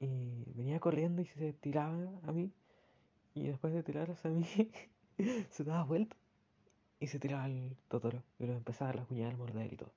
Y 0.00 0.52
venía 0.54 0.80
corriendo 0.80 1.22
y 1.22 1.26
se 1.26 1.52
tiraba 1.52 2.08
a 2.22 2.32
mí. 2.32 2.52
Y 3.34 3.44
después 3.44 3.72
de 3.72 3.82
tirarse 3.82 4.28
a 4.28 4.30
mí, 4.30 4.46
se 5.50 5.64
daba 5.64 5.84
vuelta. 5.84 6.16
Y 7.00 7.08
se 7.08 7.18
tiraba 7.18 7.44
al 7.44 7.76
Totoro. 7.88 8.22
Y 8.38 8.46
lo 8.46 8.54
empezaba 8.54 8.90
a 8.90 8.94
rasguñar, 8.94 9.36
morder 9.36 9.72
y 9.72 9.76
todo. 9.76 9.92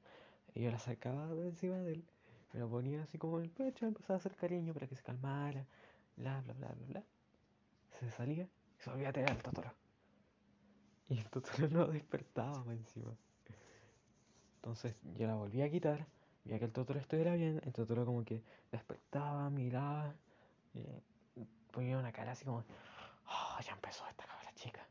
Y 0.53 0.61
yo 0.63 0.71
la 0.71 0.79
sacaba 0.79 1.27
de 1.33 1.47
encima 1.47 1.77
de 1.77 1.93
él. 1.93 2.05
Me 2.53 2.59
lo 2.59 2.69
ponía 2.69 3.03
así 3.03 3.17
como 3.17 3.37
en 3.39 3.45
el 3.45 3.51
pecho. 3.51 3.85
Empezaba 3.85 4.15
a 4.15 4.17
hacer 4.17 4.35
cariño 4.35 4.73
para 4.73 4.87
que 4.87 4.95
se 4.95 5.03
calmara. 5.03 5.65
Bla, 6.15 6.41
bla, 6.41 6.53
bla, 6.53 6.67
bla, 6.69 6.87
bla. 6.87 7.03
Se 7.99 8.09
salía 8.11 8.43
y 8.43 8.81
se 8.81 8.89
volvía 8.89 9.09
a 9.09 9.13
tirar 9.13 9.31
al 9.31 9.43
Totoro. 9.43 9.84
Y 11.09 11.19
el 11.19 11.29
Totoro 11.29 11.69
no 11.69 11.87
despertaba 11.87 12.63
encima. 12.73 13.11
Entonces 14.57 14.95
yo 15.17 15.27
la 15.27 15.35
volví 15.35 15.61
a 15.61 15.69
quitar, 15.69 16.07
veía 16.43 16.57
que 16.57 16.65
el 16.65 16.71
Totoro 16.71 16.99
estuviera 16.99 17.35
bien, 17.35 17.61
el 17.63 17.73
Totoro 17.73 18.05
como 18.05 18.25
que 18.25 18.41
despertaba, 18.71 19.49
miraba, 19.51 20.15
eh, 20.73 21.01
ponía 21.71 21.99
una 21.99 22.11
cara 22.11 22.31
así 22.31 22.45
como, 22.45 22.63
oh, 23.27 23.61
ya 23.63 23.73
empezó 23.73 24.07
esta 24.07 24.25
cabra 24.25 24.51
chica. 24.55 24.87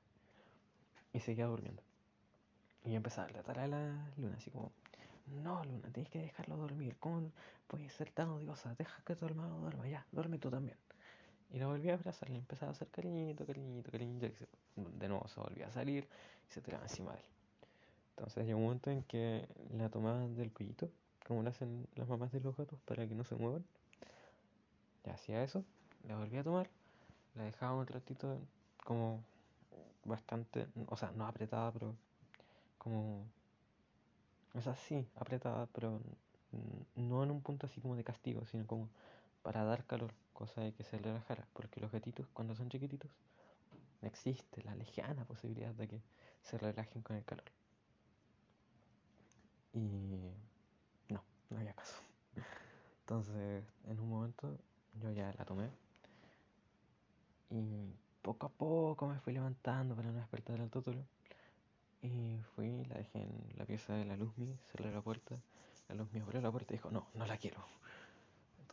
Y 1.13 1.21
seguía 1.21 1.47
durmiendo. 1.47 1.83
Y 2.85 2.91
yo 2.91 2.97
empezaba 2.97 3.27
a 3.27 3.31
tratar 3.31 3.59
a 3.59 3.67
la 3.67 4.13
luna 4.17 4.37
así 4.37 4.51
como, 4.51 4.71
no 5.43 5.65
luna, 5.65 5.89
tienes 5.93 6.11
que 6.11 6.21
dejarlo 6.21 6.57
dormir, 6.57 6.97
¿cómo 7.01 7.33
puedes 7.67 7.93
ser 7.93 8.11
tan 8.11 8.29
odiosa? 8.29 8.75
Deja 8.77 9.03
que 9.05 9.17
tu 9.17 9.27
hermano 9.27 9.59
duerma, 9.59 9.89
ya, 9.89 10.07
duerme 10.13 10.39
tú 10.39 10.51
también. 10.51 10.77
Y 11.55 11.59
la 11.61 11.69
volví 11.69 11.89
a 11.89 11.95
abrazar, 11.95 12.29
le 12.31 12.39
empezaba 12.39 12.71
a 12.71 12.73
hacer 12.73 12.89
cariñito, 12.89 13.47
cariñito, 13.47 13.93
cariñito, 13.93 14.27
y 14.27 14.33
se, 14.33 14.49
de 14.75 15.09
nuevo 15.09 15.29
se 15.29 15.39
volvía 15.39 15.69
a 15.69 15.71
salir 15.71 16.09
y 16.49 16.53
se 16.53 16.61
tiraba 16.61 16.83
encima 16.83 17.13
de 17.13 17.19
él. 17.19 17.25
Entonces 18.17 18.45
llegó 18.45 18.59
un 18.59 18.65
momento 18.65 18.91
en 18.91 19.05
que 19.05 19.47
la 19.71 19.89
tomaba 19.89 20.19
del 20.27 20.51
cuellito, 20.51 20.91
como 21.25 21.45
lo 21.45 21.51
hacen 21.51 21.87
las 21.95 22.09
mamás 22.09 22.33
de 22.33 22.41
los 22.41 22.57
gatos 22.57 22.81
para 22.81 23.07
que 23.07 23.15
no 23.15 23.23
se 23.23 23.37
muevan. 23.37 23.65
Le 25.05 25.13
hacía 25.13 25.45
eso, 25.45 25.63
la 26.09 26.17
volvía 26.17 26.41
a 26.41 26.43
tomar, 26.45 26.69
la 27.37 27.45
dejaba 27.45 27.77
un 27.77 27.87
ratito 27.87 28.37
como 28.83 29.23
bastante, 30.05 30.67
o 30.89 30.97
sea, 30.97 31.13
no 31.13 31.25
apretada, 31.25 31.71
pero 31.71 31.95
como... 32.79 33.23
O 34.55 34.61
sea, 34.61 34.75
sí, 34.75 35.07
apretada, 35.15 35.69
pero 35.73 36.01
no 36.97 37.23
en 37.23 37.31
un 37.31 37.43
punto 37.43 37.69
así 37.69 37.81
como 37.81 37.95
de 37.95 38.03
castigo, 38.03 38.45
sino 38.47 38.67
como 38.67 38.89
para 39.45 39.63
dar 39.63 39.85
calor, 39.85 40.13
cosa 40.35 40.61
de 40.61 40.73
que 40.73 40.85
se 40.85 40.99
relajara, 40.99 41.47
porque 41.55 41.81
los 41.81 41.91
gatitos 41.91 42.27
cuando 42.35 42.55
son 42.55 42.69
chiquititos 42.69 43.11
existe 44.03 44.63
la 44.65 44.75
lejana 44.75 45.25
posibilidad 45.25 45.73
de 45.75 45.89
que 45.89 46.01
se 46.43 46.59
relajen 46.59 47.03
con 47.03 47.17
el 47.17 47.25
calor. 47.25 47.45
Y 49.73 49.79
no, 51.09 51.23
no 51.49 51.57
había 51.57 51.73
caso. 51.73 51.97
Entonces, 53.01 53.65
en 53.87 54.01
un 54.01 54.09
momento 54.09 54.59
yo 55.01 55.11
ya 55.11 55.33
la 55.39 55.45
tomé 55.45 55.71
y 57.51 57.95
poco 58.23 58.47
a 58.47 58.49
poco 58.49 59.07
me 59.07 59.19
fui 59.21 59.33
levantando 59.33 59.95
para 59.95 60.11
no 60.11 60.19
despertar 60.19 60.61
al 60.61 60.71
Totoro. 60.71 61.05
Y 62.03 62.39
fui, 62.55 62.85
la 62.85 62.97
dejé 62.97 63.23
en 63.23 63.55
la 63.57 63.65
pieza 63.65 63.95
de 63.95 64.05
la 64.05 64.17
Luzmi, 64.17 64.59
cerré 64.71 64.93
la 64.93 65.01
puerta. 65.01 65.37
La 65.89 65.95
Luzmi 65.95 66.21
abrió 66.21 66.41
la 66.41 66.51
puerta 66.51 66.75
y 66.75 66.77
dijo, 66.77 66.91
no, 66.91 67.07
no 67.15 67.27
la 67.27 67.37
quiero. 67.39 67.65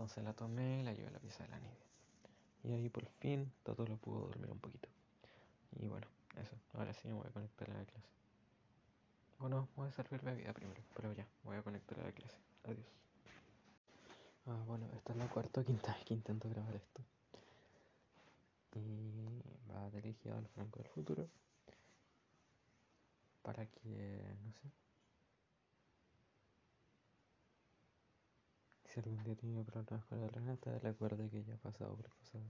Entonces 0.01 0.23
la 0.23 0.33
tomé 0.33 0.79
y 0.79 0.83
la 0.83 0.93
llevé 0.93 1.09
a 1.09 1.11
la 1.11 1.19
pieza 1.19 1.43
de 1.43 1.49
la 1.49 1.59
Nidia. 1.59 1.85
Y 2.63 2.73
ahí 2.73 2.89
por 2.89 3.05
fin 3.19 3.51
Totoro 3.61 3.97
pudo 3.97 4.21
dormir 4.21 4.49
un 4.49 4.57
poquito. 4.57 4.89
Y 5.79 5.87
bueno, 5.87 6.07
eso. 6.41 6.55
Ahora 6.73 6.91
sí 6.95 7.07
me 7.07 7.13
voy 7.13 7.27
a 7.27 7.29
conectar 7.29 7.69
a 7.69 7.75
la 7.75 7.85
clase. 7.85 8.07
Bueno, 9.37 9.67
voy 9.75 9.89
a 9.89 9.91
servir 9.91 10.19
bebida 10.23 10.53
primero, 10.53 10.81
pero 10.95 11.13
ya, 11.13 11.27
voy 11.43 11.55
a 11.55 11.61
conectar 11.61 11.99
a 11.99 12.05
la 12.05 12.11
clase. 12.13 12.35
Adiós. 12.63 12.87
Ah, 14.47 14.57
bueno, 14.65 14.87
esta 14.95 15.13
es 15.13 15.19
la 15.19 15.27
cuarta 15.29 15.61
o 15.61 15.63
quinta 15.63 15.93
vez 15.93 16.03
que 16.03 16.15
intento 16.15 16.49
grabar 16.49 16.75
esto. 16.75 17.01
Y 18.73 19.43
va 19.71 19.87
dirigido 19.91 20.35
al 20.35 20.47
Franco 20.47 20.79
del 20.79 20.87
futuro. 20.87 21.27
Para 23.43 23.67
que, 23.67 24.35
no 24.43 24.51
sé. 24.51 24.71
Si 28.93 28.99
algún 28.99 29.23
día 29.23 29.35
tiene 29.35 29.63
problemas 29.63 30.03
con 30.05 30.19
la 30.19 30.27
Renata, 30.27 30.77
recuerde 30.79 31.29
que 31.29 31.45
ya 31.45 31.53
ha 31.53 31.57
pasado 31.57 31.95
por 31.95 32.09
cosas 32.09 32.41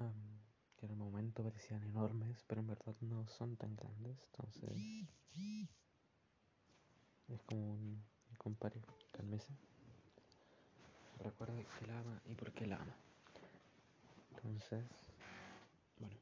um, 0.00 0.38
que 0.78 0.86
en 0.86 0.92
el 0.92 0.96
momento 0.96 1.42
parecían 1.42 1.82
enormes, 1.82 2.42
pero 2.46 2.62
en 2.62 2.68
verdad 2.68 2.96
no 3.02 3.28
son 3.28 3.56
tan 3.58 3.76
grandes. 3.76 4.16
Entonces, 4.32 4.72
es 7.28 7.42
como 7.42 7.74
un 7.74 8.02
compare, 8.38 8.80
cálmese. 9.12 9.52
Recuerde 11.18 11.66
que 11.78 11.86
la 11.86 11.98
ama 11.98 12.22
y 12.24 12.34
por 12.34 12.50
qué 12.52 12.66
la 12.66 12.76
ama. 12.76 12.96
Entonces, 14.30 14.84
bueno, 15.98 16.16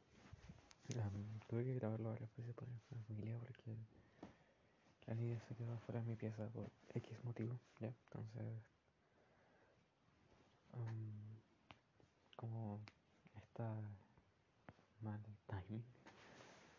tuve 1.47 1.65
que 1.65 1.75
grabarlo 1.75 2.11
varias 2.11 2.35
veces 2.37 2.53
por 2.55 2.69
la 2.69 2.81
familia 2.81 3.38
porque 3.38 3.77
niña 5.14 5.40
se 5.48 5.55
quedó 5.55 5.77
fuera 5.81 6.01
de 6.01 6.07
mi 6.07 6.16
pieza 6.16 6.46
por 6.48 6.70
X 6.94 7.25
motivo, 7.25 7.59
¿ya? 7.81 7.88
Entonces, 7.88 8.44
como 12.37 12.81
está 13.37 13.72
mal 15.01 15.20
timing, 15.46 15.85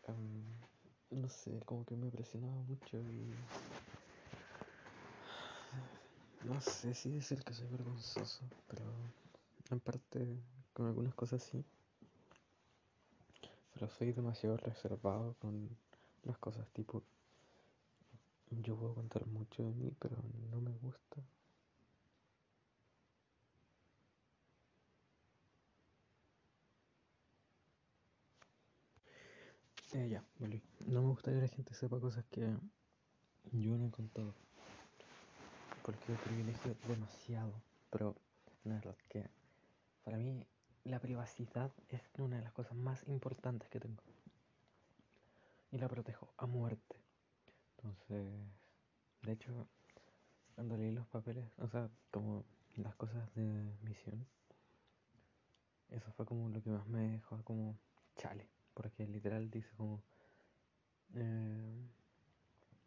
um, 0.08 1.20
no 1.22 1.28
sé, 1.28 1.60
como 1.64 1.84
que 1.84 1.96
me 1.96 2.10
presionaba 2.10 2.54
mucho 2.62 2.98
y... 2.98 3.34
No 6.44 6.60
sé 6.60 6.92
si 6.92 7.10
decir 7.10 7.42
que 7.42 7.54
soy 7.54 7.66
vergonzoso, 7.68 8.44
pero 8.68 8.84
en 9.70 9.80
parte 9.80 10.36
con 10.74 10.86
algunas 10.86 11.14
cosas 11.14 11.42
sí. 11.42 11.64
Pero 13.72 13.88
soy 13.88 14.12
demasiado 14.12 14.58
reservado 14.58 15.34
con 15.40 15.70
las 16.24 16.36
cosas 16.36 16.68
tipo 16.74 17.02
yo 18.62 18.76
puedo 18.76 18.94
contar 18.94 19.26
mucho 19.26 19.62
de 19.62 19.72
mí, 19.74 19.92
pero 19.98 20.16
no 20.50 20.60
me 20.60 20.72
gusta. 20.78 21.22
Eh, 29.94 30.08
ya, 30.08 30.24
volví. 30.40 30.60
No 30.86 31.02
me 31.02 31.08
gusta 31.08 31.30
que 31.30 31.40
la 31.40 31.46
gente 31.48 31.72
sepa 31.72 32.00
cosas 32.00 32.24
que 32.30 32.40
yo 33.52 33.78
no 33.78 33.86
he 33.86 33.90
contado. 33.90 34.34
Porque 35.84 36.00
yo 36.08 36.16
privilegio 36.24 36.74
demasiado. 36.88 37.52
Pero 37.90 38.16
la 38.64 38.74
verdad 38.74 38.96
que 39.08 39.30
para 40.04 40.16
mí 40.16 40.44
la 40.82 40.98
privacidad 40.98 41.70
es 41.88 42.02
una 42.18 42.36
de 42.36 42.42
las 42.42 42.52
cosas 42.52 42.74
más 42.74 43.06
importantes 43.06 43.68
que 43.68 43.78
tengo. 43.78 44.02
Y 45.70 45.78
la 45.78 45.88
protejo 45.88 46.28
a 46.38 46.46
muerte. 46.46 47.03
Entonces, 47.84 48.24
de 49.22 49.32
hecho, 49.32 49.68
cuando 50.54 50.76
leí 50.78 50.90
los 50.90 51.06
papeles, 51.06 51.44
o 51.58 51.68
sea, 51.68 51.90
como 52.10 52.44
las 52.76 52.94
cosas 52.94 53.34
de 53.34 53.76
misión, 53.82 54.26
eso 55.90 56.10
fue 56.12 56.24
como 56.24 56.48
lo 56.48 56.62
que 56.62 56.70
más 56.70 56.86
me 56.86 57.10
dejó 57.10 57.42
como 57.44 57.76
chale, 58.16 58.48
porque 58.72 59.06
literal 59.06 59.50
dice 59.50 59.68
como 59.76 60.02
eh, 61.14 61.86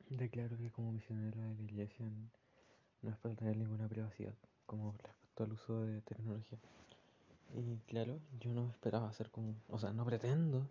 declaro 0.09 0.57
que 0.57 0.71
como 0.71 0.91
misionero 0.91 1.41
de 1.41 1.55
la 1.55 1.63
iglesia 1.63 2.09
no 3.03 3.11
es 3.11 3.17
para 3.17 3.35
tener 3.35 3.55
ninguna 3.55 3.87
privacidad, 3.87 4.33
como 4.65 4.93
respecto 4.93 5.43
al 5.43 5.51
uso 5.53 5.81
de 5.85 6.01
tecnología. 6.01 6.57
Y 7.53 7.77
claro, 7.85 8.19
yo 8.39 8.51
no 8.51 8.71
esperaba 8.71 9.07
hacer 9.09 9.29
como, 9.29 9.55
o 9.69 9.77
sea, 9.77 9.93
no 9.93 10.03
pretendo 10.05 10.67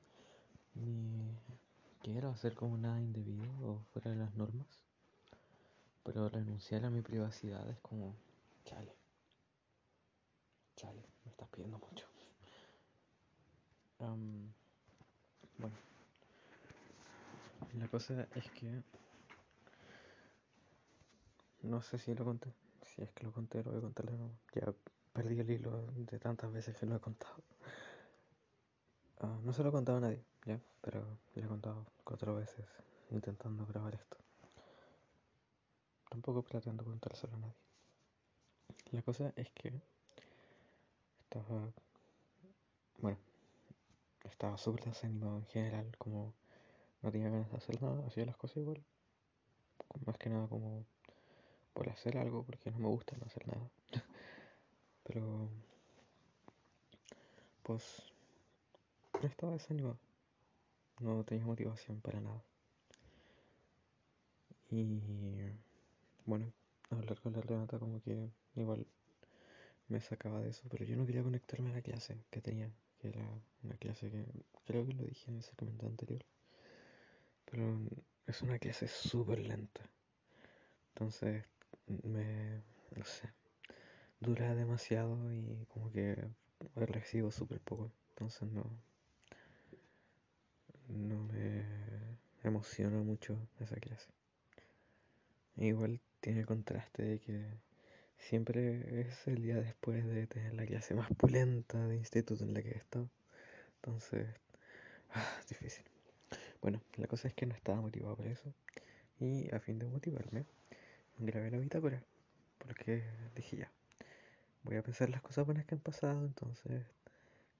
ni 0.75 1.39
quiero 2.13 2.31
hacer 2.31 2.55
como 2.55 2.79
nada 2.79 3.01
indebido 3.01 3.45
o 3.65 3.81
fuera 3.93 4.13
de 4.13 4.17
las 4.17 4.33
normas. 4.37 4.67
Pero 6.05 6.29
renunciar 6.29 6.85
a 6.85 6.91
mi 6.91 7.03
privacidad 7.03 7.69
es 7.69 7.81
como, 7.81 8.15
chale. 8.65 8.95
Chale, 10.77 11.03
me 11.25 11.31
estás 11.33 11.49
pidiendo 11.49 11.79
mucho. 11.79 12.07
Um, 13.99 14.53
bueno, 15.59 15.75
la 17.77 17.89
cosa 17.89 18.29
es 18.37 18.51
que 18.53 18.83
no 21.63 21.83
sé 21.83 21.99
si 21.99 22.15
lo 22.15 22.25
conté. 22.25 22.53
Si 22.85 23.03
es 23.03 23.11
que 23.11 23.25
lo 23.25 23.33
conté, 23.33 23.65
lo 23.65 23.73
voy 23.73 23.79
a 23.79 23.83
contar 23.83 24.07
de 24.07 24.17
nuevo. 24.17 24.39
Ya 24.55 24.73
perdí 25.13 25.41
el 25.41 25.51
hilo 25.51 25.87
de 25.97 26.21
tantas 26.21 26.53
veces 26.53 26.77
que 26.77 26.87
lo 26.87 26.95
he 26.95 27.01
contado. 27.01 27.43
Uh, 29.23 29.41
no 29.43 29.53
se 29.53 29.65
lo 29.65 29.71
he 29.71 29.73
contado 29.73 29.99
a 29.99 30.03
nadie, 30.03 30.23
ya, 30.47 30.61
pero 30.81 31.05
lo 31.35 31.45
he 31.45 31.47
contado 31.47 31.85
cuatro 32.05 32.35
veces 32.35 32.65
intentando 33.11 33.67
grabar 33.67 33.95
esto. 33.95 34.17
Tampoco 36.09 36.43
pretendo 36.43 36.85
contárselo 36.85 37.35
a 37.35 37.39
nadie. 37.39 37.55
La 38.93 39.03
cosa 39.03 39.33
es 39.37 39.51
que 39.51 39.73
estaba, 41.19 41.73
bueno, 42.99 43.19
estaba 44.25 44.57
súper 44.57 44.85
desanimado 44.85 45.39
en 45.39 45.47
general, 45.47 45.97
como 45.99 46.33
no 47.03 47.11
tenía 47.11 47.29
ganas 47.29 47.51
de 47.51 47.57
hacer 47.57 47.83
nada, 47.83 48.07
hacía 48.07 48.25
las 48.25 48.37
cosas 48.37 48.59
igual. 48.59 48.83
Más 50.07 50.17
que 50.19 50.31
nada 50.31 50.47
como 50.47 50.85
por 51.75 51.89
hacer 51.91 52.17
algo, 52.19 52.45
porque 52.45 52.71
no 52.71 52.79
me 52.79 52.89
gusta 52.89 53.17
no 53.19 53.27
hacer 53.27 53.47
nada. 53.49 53.69
Pero, 55.05 55.49
pues, 57.63 58.13
estaba 59.23 59.53
desanimado. 59.53 60.06
No 61.01 61.25
tenía 61.25 61.45
motivación 61.45 62.01
para 62.01 62.21
nada. 62.21 62.43
Y 64.71 65.01
bueno, 66.25 66.53
hablar 66.91 67.21
con 67.21 67.33
la 67.33 67.41
Renata 67.41 67.79
como 67.79 68.01
que 68.03 68.31
igual 68.57 68.87
me 69.89 70.01
sacaba 70.01 70.41
de 70.41 70.51
eso, 70.51 70.63
pero 70.69 70.85
yo 70.85 70.97
no 70.97 71.07
quería 71.07 71.23
conectarme 71.23 71.71
a 71.71 71.75
la 71.75 71.83
clase 71.83 72.19
que 72.31 72.41
tenía, 72.41 72.71
que 72.99 73.09
era 73.09 73.25
una 73.63 73.77
clase 73.77 74.11
que 74.11 74.25
creo 74.65 74.87
que 74.87 74.95
lo 74.95 75.05
dije 75.05 75.31
en 75.31 75.39
ese 75.39 75.55
comentario 75.57 75.91
anterior, 75.91 76.25
pero 77.45 77.79
es 78.27 78.43
una 78.43 78.59
clase 78.59 78.89
súper 78.89 79.39
lenta, 79.41 79.83
entonces 80.95 81.45
me, 81.87 82.63
no 82.97 83.05
sé, 83.05 83.31
dura 84.21 84.55
demasiado 84.55 85.33
y 85.33 85.67
como 85.69 85.91
que 85.93 86.17
recibo 86.75 87.31
súper 87.31 87.61
poco, 87.61 87.93
entonces 88.11 88.51
no, 88.51 88.65
no 90.89 91.19
me 91.33 91.65
emociona 92.43 92.99
mucho 92.99 93.39
esa 93.61 93.77
clase. 93.77 94.09
Igual 95.57 96.01
tiene 96.21 96.41
el 96.41 96.47
contraste 96.47 97.03
de 97.03 97.19
que 97.19 97.45
siempre 98.19 99.01
es 99.01 99.27
el 99.27 99.43
día 99.43 99.57
después 99.57 100.05
de 100.05 100.27
tener 100.27 100.55
la 100.55 100.67
clase 100.67 100.95
más 100.95 101.09
pulenta 101.17 101.87
de 101.87 101.97
instituto 101.97 102.45
en 102.45 102.55
la 102.55 102.63
que 102.63 102.71
he 102.71 102.77
estado. 102.77 103.09
Entonces, 103.77 104.27
ah, 105.15 105.41
difícil. 105.49 105.85
Bueno, 106.61 106.83
la 106.97 107.07
cosa 107.07 107.29
es 107.29 107.35
que 107.35 107.47
no 107.47 107.55
estaba 107.55 107.81
motivado 107.81 108.17
por 108.17 108.27
eso. 108.27 108.53
Y 109.19 109.53
a 109.55 109.61
fin 109.61 109.79
de 109.79 109.87
motivarme, 109.87 110.45
grabé 111.19 111.51
la 111.51 111.59
bitácora. 111.59 112.03
Porque 112.59 113.05
dije 113.35 113.59
ya, 113.59 113.71
voy 114.65 114.77
a 114.77 114.83
pensar 114.83 115.09
las 115.09 115.23
cosas 115.23 115.47
buenas 115.47 115.65
que 115.65 115.75
han 115.75 115.81
pasado. 115.81 116.25
Entonces, 116.25 116.85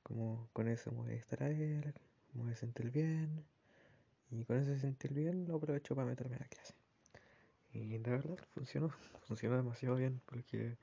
como 0.03 0.49
con 0.53 0.69
eso 0.69 0.91
me 0.91 0.99
voy 0.99 1.11
a 1.13 1.15
distraer, 1.15 1.95
me 2.37 2.45
voy 2.45 2.53
a 2.53 2.57
sentir 2.57 2.91
bien. 2.91 3.45
Y 4.31 4.45
con 4.45 4.57
ese 4.59 4.79
sentir 4.79 5.13
bien 5.13 5.47
lo 5.47 5.57
aprovecho 5.57 5.95
para 5.95 6.07
meterme 6.07 6.37
a 6.37 6.41
la 6.41 6.49
clase. 6.49 6.75
Y 7.73 7.99
de 7.99 8.11
verdad 8.11 8.39
funcionó, 8.55 8.91
funcionó 9.27 9.57
demasiado 9.57 9.97
bien 9.97 10.21
porque 10.27 10.77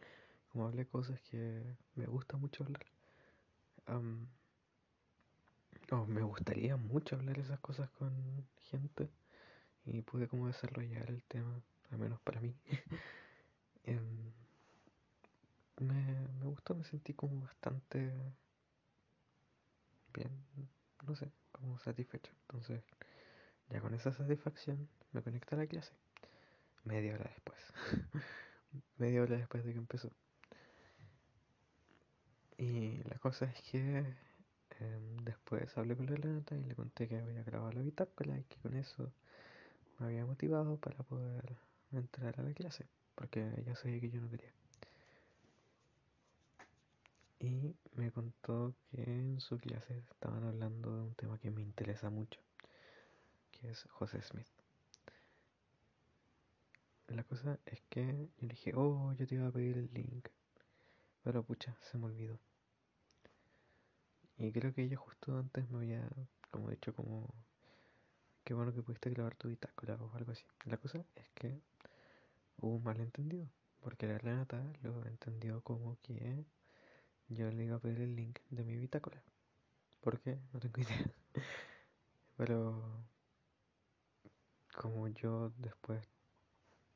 como 0.52 0.66
hablé 0.68 0.86
cosas 0.86 1.20
que 1.22 1.64
me 1.96 2.06
gusta 2.06 2.38
mucho 2.38 2.64
hablar, 2.64 2.86
um, 3.90 4.28
me 6.08 6.24
gustaría 6.24 6.76
mucho 6.78 7.16
hablar 7.16 7.38
esas 7.40 7.60
cosas 7.60 7.90
con 7.92 8.14
gente 8.72 9.10
y 9.86 10.02
pude 10.02 10.28
como 10.28 10.48
desarrollar 10.48 11.10
el 11.10 11.22
tema, 11.24 11.62
al 11.92 11.98
menos 11.98 12.20
para 12.22 12.40
mí. 12.40 12.56
um, 13.88 14.32
me, 15.86 16.28
me 16.40 16.46
gustó, 16.46 16.76
me 16.76 16.84
sentí 16.84 17.14
como 17.14 17.42
bastante 17.42 18.12
bien, 20.14 20.32
no 21.06 21.16
sé, 21.16 21.32
como 21.54 21.80
satisfecho. 21.80 22.34
Entonces, 22.42 22.84
ya 23.70 23.80
con 23.82 23.94
esa 23.94 24.12
satisfacción 24.12 24.90
me 25.14 25.22
conecto 25.22 25.56
a 25.56 25.60
la 25.60 25.68
clase. 25.68 25.94
Media 26.84 27.14
hora 27.16 27.30
después. 27.34 27.60
Media 28.98 29.22
hora 29.22 29.38
después 29.38 29.64
de 29.64 29.72
que 29.72 29.80
empezó. 29.80 30.12
Y 32.58 33.04
la 33.04 33.18
cosa 33.20 33.46
es 33.46 33.62
que 33.72 34.06
em, 34.80 35.18
después 35.24 35.78
hablé 35.78 35.96
con 35.96 36.06
la 36.08 36.16
Renata 36.16 36.56
y 36.56 36.64
le 36.64 36.76
conté 36.76 37.08
que 37.08 37.18
había 37.18 37.44
grabado 37.44 37.72
la 37.72 37.82
bitácora 37.82 38.38
y 38.38 38.44
que 38.44 38.58
con 38.58 38.76
eso 38.76 39.12
me 40.00 40.08
había 40.08 40.26
motivado 40.26 40.78
para 40.78 41.04
poder 41.04 41.58
entrar 41.92 42.40
a 42.40 42.44
la 42.44 42.54
clase, 42.54 42.86
porque 43.16 43.64
ya 43.66 43.76
sabía 43.76 44.00
que 44.00 44.10
yo 44.10 44.22
no 44.22 44.30
quería. 44.30 44.52
Y 47.44 47.76
me 47.96 48.10
contó 48.10 48.74
que 48.90 49.04
en 49.04 49.42
su 49.42 49.60
clase 49.60 49.98
estaban 49.98 50.46
hablando 50.46 50.96
de 50.96 51.02
un 51.02 51.14
tema 51.14 51.38
que 51.40 51.52
me 51.52 51.62
interesa 51.62 52.10
mucho, 52.10 52.40
que 53.52 53.70
es 53.70 53.84
José 53.92 54.22
Smith. 54.22 54.48
La 57.08 57.26
cosa 57.26 57.60
es 57.66 57.82
que 57.90 58.30
yo 58.38 58.48
dije, 58.48 58.72
oh, 58.74 59.12
yo 59.16 59.28
te 59.28 59.36
iba 59.36 59.48
a 59.48 59.52
pedir 59.52 59.78
el 59.78 59.94
link, 59.94 60.30
pero 61.22 61.44
pucha, 61.44 61.76
se 61.82 61.98
me 61.98 62.06
olvidó. 62.06 62.40
Y 64.38 64.54
creo 64.54 64.74
que 64.74 64.84
ella 64.84 64.96
justo 64.96 65.38
antes 65.38 65.70
me 65.70 65.80
había 65.80 66.10
como 66.50 66.70
dicho 66.70 66.94
como 66.96 67.28
qué 68.46 68.54
bueno 68.54 68.74
que 68.74 68.84
pudiste 68.84 69.10
grabar 69.10 69.36
tu 69.36 69.50
bitácora 69.50 69.96
o 69.96 70.16
algo 70.16 70.32
así. 70.32 70.46
La 70.64 70.78
cosa 70.78 71.04
es 71.16 71.30
que 71.32 71.60
hubo 72.56 72.76
un 72.76 72.84
malentendido, 72.86 73.50
porque 73.82 74.08
la 74.08 74.18
Renata 74.18 74.64
lo 74.82 75.06
entendió 75.06 75.60
como 75.60 75.98
que 76.02 76.46
yo 77.34 77.52
le 77.52 77.66
iba 77.66 77.76
a 77.78 77.80
pedir 77.80 78.02
el 78.02 78.16
link 78.16 78.40
de 78.50 78.64
mi 78.64 78.76
bitácora. 78.78 79.22
¿Por 80.02 80.20
qué? 80.20 80.40
No 80.54 80.60
tengo 80.60 80.82
idea. 80.82 81.12
Pero 82.38 83.06
como 84.76 85.08
yo 85.08 85.52
después 85.58 86.04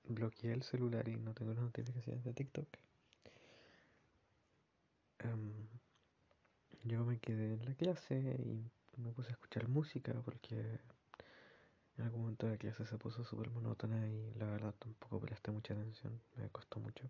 bloqueé 0.03 0.53
el 0.53 0.63
celular 0.63 1.07
y 1.07 1.15
no 1.17 1.33
tengo 1.33 1.53
las 1.53 1.63
notificaciones 1.63 2.23
de 2.23 2.33
TikTok, 2.33 2.67
um, 5.25 5.67
yo 6.83 7.03
me 7.05 7.19
quedé 7.19 7.53
en 7.53 7.65
la 7.65 7.75
clase 7.75 8.15
y 8.17 8.71
me 8.99 9.11
puse 9.11 9.29
a 9.29 9.33
escuchar 9.33 9.67
música 9.67 10.13
porque 10.25 10.79
en 11.97 12.03
algún 12.03 12.21
momento 12.21 12.45
de 12.45 12.53
la 12.53 12.57
clase 12.57 12.85
se 12.85 12.97
puso 12.97 13.23
súper 13.23 13.49
monótona 13.51 14.07
y 14.07 14.33
la 14.35 14.45
verdad 14.45 14.73
tampoco 14.79 15.19
presté 15.19 15.51
mucha 15.51 15.73
atención, 15.73 16.19
me 16.35 16.49
costó 16.49 16.79
mucho. 16.79 17.09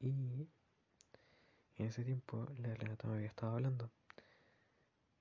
Y 0.00 0.48
en 1.76 1.86
ese 1.86 2.04
tiempo 2.04 2.46
la 2.58 2.74
Renata 2.74 3.08
me 3.08 3.14
había 3.14 3.28
estado 3.28 3.52
hablando 3.52 3.90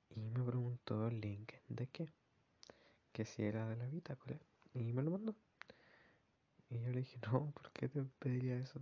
y 0.10 0.30
me 0.30 0.44
preguntó 0.44 1.08
el 1.08 1.20
link 1.20 1.54
de 1.70 1.88
qué, 1.88 2.10
que 3.12 3.26
si 3.26 3.44
era 3.44 3.68
de 3.68 3.76
la 3.76 3.88
bitácora 3.88 4.38
y 4.74 4.94
me 4.94 5.04
lo 5.04 5.12
mandó. 5.12 5.36
Y 6.70 6.80
yo 6.80 6.90
le 6.92 7.00
dije, 7.00 7.20
no, 7.32 7.52
¿por 7.52 7.72
qué 7.72 7.88
te 7.88 8.04
pediría 8.20 8.58
eso? 8.58 8.82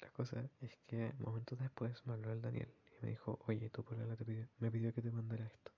La 0.00 0.10
cosa 0.10 0.48
es 0.60 0.76
que 0.86 1.12
momentos 1.18 1.58
después 1.58 2.06
me 2.06 2.14
habló 2.14 2.32
el 2.32 2.42
Daniel 2.42 2.72
y 2.86 3.04
me 3.04 3.10
dijo, 3.10 3.38
oye, 3.46 3.70
tu 3.70 3.84
la 3.90 4.16
te 4.16 4.24
pidió, 4.24 4.48
me 4.58 4.70
pidió 4.70 4.92
que 4.92 5.02
te 5.02 5.10
mandara 5.10 5.46
esto 5.46 5.72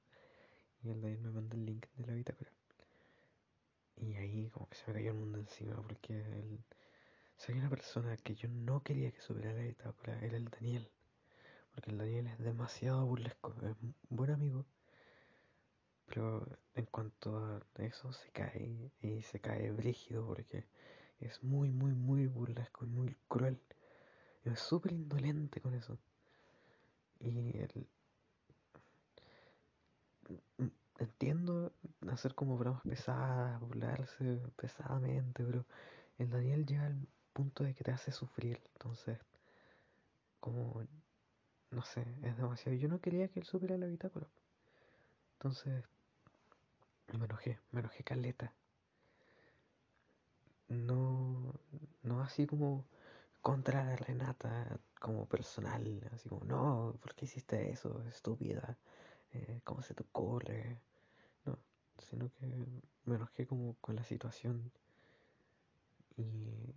y 0.82 0.90
el 0.90 1.00
David 1.00 1.18
me 1.18 1.30
manda 1.30 1.56
el 1.56 1.64
link 1.64 1.86
de 1.96 2.06
la 2.06 2.14
bitácora. 2.14 2.50
Y 3.96 4.14
ahí 4.16 4.50
como 4.50 4.68
que 4.68 4.76
se 4.76 4.86
me 4.88 4.94
cayó 4.94 5.10
el 5.10 5.16
mundo 5.16 5.38
encima 5.38 5.76
porque 5.82 6.20
él... 6.20 6.62
Si 7.37 7.53
había 7.53 7.62
una 7.62 7.70
persona 7.70 8.16
que 8.16 8.35
yo 8.35 8.49
no 8.49 8.83
quería 8.83 9.11
que 9.12 9.20
supiera 9.20 9.53
la 9.53 9.62
bitácora, 9.62 10.18
era 10.20 10.37
el 10.37 10.47
Daniel. 10.47 10.90
Porque 11.75 11.90
el 11.90 11.99
Daniel 11.99 12.27
es 12.29 12.38
demasiado 12.38 13.05
burlesco, 13.07 13.55
es 13.62 13.77
un 13.83 13.94
buen 14.09 14.31
amigo. 14.31 14.64
Pero 16.07 16.47
en 16.75 16.87
cuanto 16.87 17.38
a 17.38 17.61
eso 17.79 18.12
se 18.12 18.31
cae 18.31 18.92
y 19.01 19.23
se 19.23 19.40
cae 19.40 19.73
brígido 19.73 20.27
porque 20.27 20.66
es 21.20 21.42
muy, 21.42 21.70
muy, 21.70 21.92
muy 21.94 22.27
burlesco 22.27 22.85
y 22.85 22.88
muy 22.88 23.16
cruel. 23.29 23.61
Y 24.44 24.51
es 24.51 24.61
súper 24.61 24.92
indolente 24.92 25.61
con 25.61 25.75
eso. 25.75 25.99
Y 27.20 27.59
el, 27.59 27.88
entiendo 30.99 31.73
hacer 32.11 32.35
como 32.35 32.57
bromas 32.57 32.83
pesadas, 32.83 33.61
burlarse 33.61 34.40
pesadamente, 34.57 35.44
pero 35.44 35.64
el 36.18 36.31
Daniel 36.31 36.66
llega 36.66 36.87
al 36.87 37.09
punto 37.35 37.64
de 37.64 37.75
que 37.75 37.85
te 37.85 37.92
hace 37.92 38.12
sufrir, 38.12 38.62
entonces, 38.75 39.18
como, 40.40 40.83
no 41.70 41.83
sé, 41.83 42.03
es 42.23 42.37
demasiado. 42.37 42.77
Yo 42.79 42.88
no 42.88 43.01
quería 43.01 43.29
que 43.29 43.40
él 43.40 43.47
supiera 43.47 43.77
la 43.77 43.87
bitácora, 43.87 44.29
entonces, 45.38 45.85
me 47.18 47.27
enojé, 47.27 47.59
me 47.73 47.81
enojé 47.81 48.03
caleta. 48.05 48.55
No, 50.68 51.55
no 52.03 52.23
así 52.23 52.47
como 52.47 52.87
contra 53.42 53.85
la 53.85 53.97
Renata, 53.97 54.81
como 55.01 55.27
personal, 55.27 55.83
así 56.14 56.29
como, 56.29 56.44
no, 56.47 56.97
¿por 57.03 57.14
qué 57.14 57.27
hiciste 57.27 57.70
eso? 57.70 58.03
Estúpida. 58.09 58.79
Eh, 59.33 59.61
¿cómo 59.64 59.83
se 59.83 59.94
te 59.94 60.03
ocurre? 60.03 60.81
No, 61.44 61.59
sino 61.99 62.31
que 62.33 62.47
me 63.05 63.16
enojé 63.16 63.47
como 63.47 63.75
con 63.81 63.97
la 63.97 64.05
situación. 64.05 64.73
Y 66.16 66.75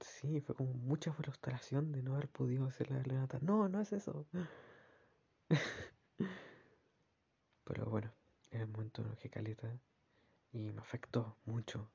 sí, 0.00 0.40
fue 0.40 0.54
como 0.54 0.72
mucha 0.74 1.12
frustración 1.12 1.92
de 1.92 2.02
no 2.02 2.14
haber 2.14 2.28
podido 2.28 2.66
hacerle 2.66 2.98
a 2.98 3.02
Renata. 3.02 3.38
No, 3.42 3.68
no 3.68 3.80
es 3.80 3.92
eso. 3.92 4.26
Pero 7.64 7.86
bueno, 7.86 8.12
en 8.50 8.62
el 8.62 8.68
momento 8.68 9.02
me 9.02 9.08
enojé 9.08 9.30
caleta 9.30 9.78
y 10.52 10.72
me 10.72 10.80
afectó 10.80 11.36
mucho. 11.44 11.90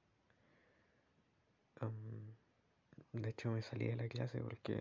de 3.12 3.30
hecho 3.30 3.52
me 3.52 3.62
salí 3.62 3.88
de 3.88 3.96
la 3.96 4.08
clase 4.08 4.40
porque 4.40 4.80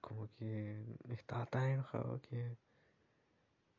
como 0.00 0.28
que 0.38 0.84
estaba 1.10 1.46
tan 1.46 1.70
enojado 1.70 2.20
que 2.22 2.56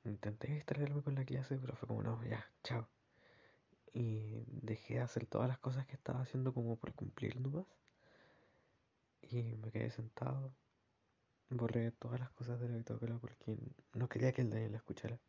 intenté 0.04 0.54
distraerme 0.54 1.02
con 1.02 1.16
la 1.16 1.26
clase, 1.26 1.58
pero 1.58 1.76
fue 1.76 1.88
como, 1.88 2.04
no, 2.04 2.24
ya, 2.26 2.46
chao. 2.64 2.88
Y 3.94 4.44
dejé 4.48 4.96
de 4.96 5.00
hacer 5.02 5.26
todas 5.26 5.48
las 5.48 5.60
cosas 5.60 5.86
que 5.88 5.96
estaba 5.96 6.22
haciendo 6.22 6.54
como 6.54 6.76
por 6.76 6.94
cumplir 6.94 7.40
nomás. 7.40 7.66
Y 9.22 9.56
me 9.58 9.72
quedé 9.72 9.90
sentado. 9.92 10.54
Borré 11.50 11.92
todas 11.92 12.20
las 12.20 12.30
cosas 12.32 12.60
de 12.60 12.70
la 12.70 12.78
bitácora 12.78 13.18
porque 13.18 13.58
no 13.94 14.08
quería 14.08 14.32
que 14.32 14.42
el 14.42 14.50
Daniel 14.50 14.72
la 14.72 14.78
escuchara. 14.78 15.20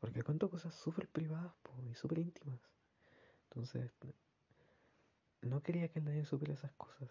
Porque 0.00 0.22
cuento 0.22 0.48
cosas 0.48 0.74
súper 0.74 1.08
privadas 1.08 1.52
y 1.90 1.94
súper 1.94 2.18
íntimas. 2.18 2.60
Entonces, 3.50 3.92
no 5.42 5.62
quería 5.62 5.88
que 5.88 5.98
el 5.98 6.04
Daniel 6.06 6.26
supiera 6.26 6.54
esas 6.54 6.72
cosas. 6.72 7.10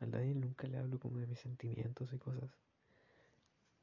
Al 0.00 0.10
Daniel 0.10 0.40
nunca 0.40 0.68
le 0.68 0.78
hablo 0.78 0.98
como 0.98 1.18
de 1.18 1.26
mis 1.26 1.40
sentimientos 1.40 2.12
y 2.12 2.18
cosas. 2.18 2.50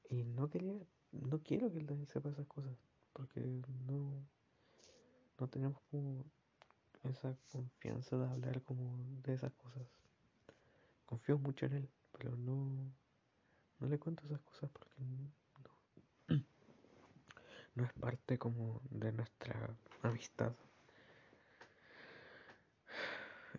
Y 0.10 0.24
no 0.24 0.50
quería, 0.50 0.76
no 1.12 1.42
quiero 1.42 1.72
que 1.72 1.80
el 1.80 1.88
Daniel 1.88 2.08
sepa 2.08 2.30
esas 2.30 2.46
cosas, 2.46 2.78
porque 3.14 3.40
no, 3.88 4.24
no 5.40 5.48
tenemos 5.48 5.82
como 5.92 6.24
esa 7.04 7.36
confianza 7.52 8.18
de 8.18 8.28
hablar 8.28 8.62
como 8.64 8.98
de 9.24 9.34
esas 9.34 9.52
cosas. 9.54 9.84
Confío 11.06 11.38
mucho 11.38 11.66
en 11.66 11.74
él, 11.74 11.90
pero 12.18 12.36
no, 12.36 12.92
no 13.80 13.88
le 13.88 14.00
cuento 14.00 14.26
esas 14.26 14.42
cosas 14.42 14.70
porque 14.72 15.02
no, 16.28 16.44
no 17.76 17.84
es 17.86 17.94
parte 17.94 18.38
como 18.38 18.82
de 18.90 19.12
nuestra 19.12 19.76
amistad. 20.02 20.54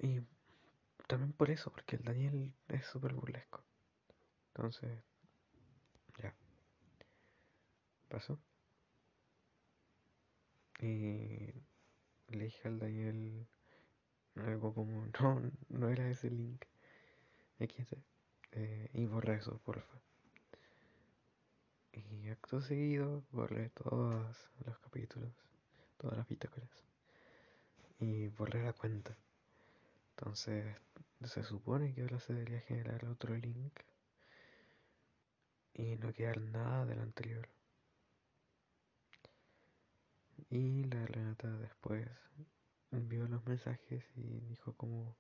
Y 0.01 0.21
también 1.07 1.33
por 1.33 1.51
eso, 1.51 1.71
porque 1.71 1.97
el 1.97 2.05
Daniel 2.05 2.53
es 2.69 2.87
súper 2.87 3.15
burlesco. 3.15 3.63
Entonces, 4.49 5.03
ya. 6.19 6.35
Pasó. 8.09 8.39
Y 10.85 11.55
le 12.29 12.45
dije 12.45 12.69
al 12.69 12.79
Daniel 12.79 13.47
algo 14.37 14.75
como, 14.75 15.07
no, 15.21 15.51
no 15.71 15.89
era 15.89 16.11
ese 16.11 16.31
link. 16.31 16.63
XD. 17.59 17.95
Eh, 18.53 18.91
y 18.93 19.07
borré 19.07 19.37
eso, 19.37 19.59
porfa. 19.65 19.99
Y 21.93 22.29
acto 22.29 22.61
seguido 22.61 23.25
borré 23.31 23.71
todos 23.71 24.51
los 24.67 24.79
capítulos, 24.81 25.33
todas 25.97 26.19
las 26.19 26.29
bitácoras. 26.29 26.69
Y 27.99 28.29
borré 28.29 28.63
la 28.63 28.75
cuenta. 28.75 29.17
Entonces 30.11 30.77
se 31.25 31.43
supone 31.45 31.95
que 31.95 32.03
ahora 32.03 32.21
se 32.21 32.35
debería 32.35 32.61
generar 32.61 33.07
otro 33.07 33.35
link 33.35 33.73
y 35.73 35.97
no 35.97 36.13
quedar 36.13 36.41
nada 36.41 36.85
del 36.85 37.01
anterior. 37.01 37.54
Y 40.55 40.85
la 40.85 41.05
Renata 41.05 41.51
después 41.59 42.07
envió 42.93 43.27
los 43.27 43.45
mensajes 43.45 44.05
y 44.15 44.39
dijo 44.43 44.73
como, 44.75 45.17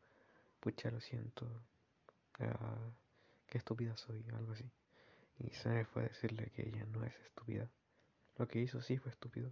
pucha, 0.60 0.92
lo 0.92 1.00
siento, 1.00 1.44
ah, 2.38 2.92
qué 3.48 3.58
estúpida 3.58 3.96
soy, 3.96 4.24
algo 4.32 4.52
así. 4.52 4.70
Y 5.40 5.50
se 5.50 5.86
fue 5.86 6.04
a 6.04 6.06
decirle 6.06 6.52
que 6.54 6.68
ella 6.68 6.86
no 6.86 7.02
es 7.02 7.18
estúpida. 7.18 7.68
Lo 8.36 8.46
que 8.46 8.60
hizo 8.60 8.80
sí 8.80 8.96
fue 8.96 9.10
estúpido. 9.10 9.50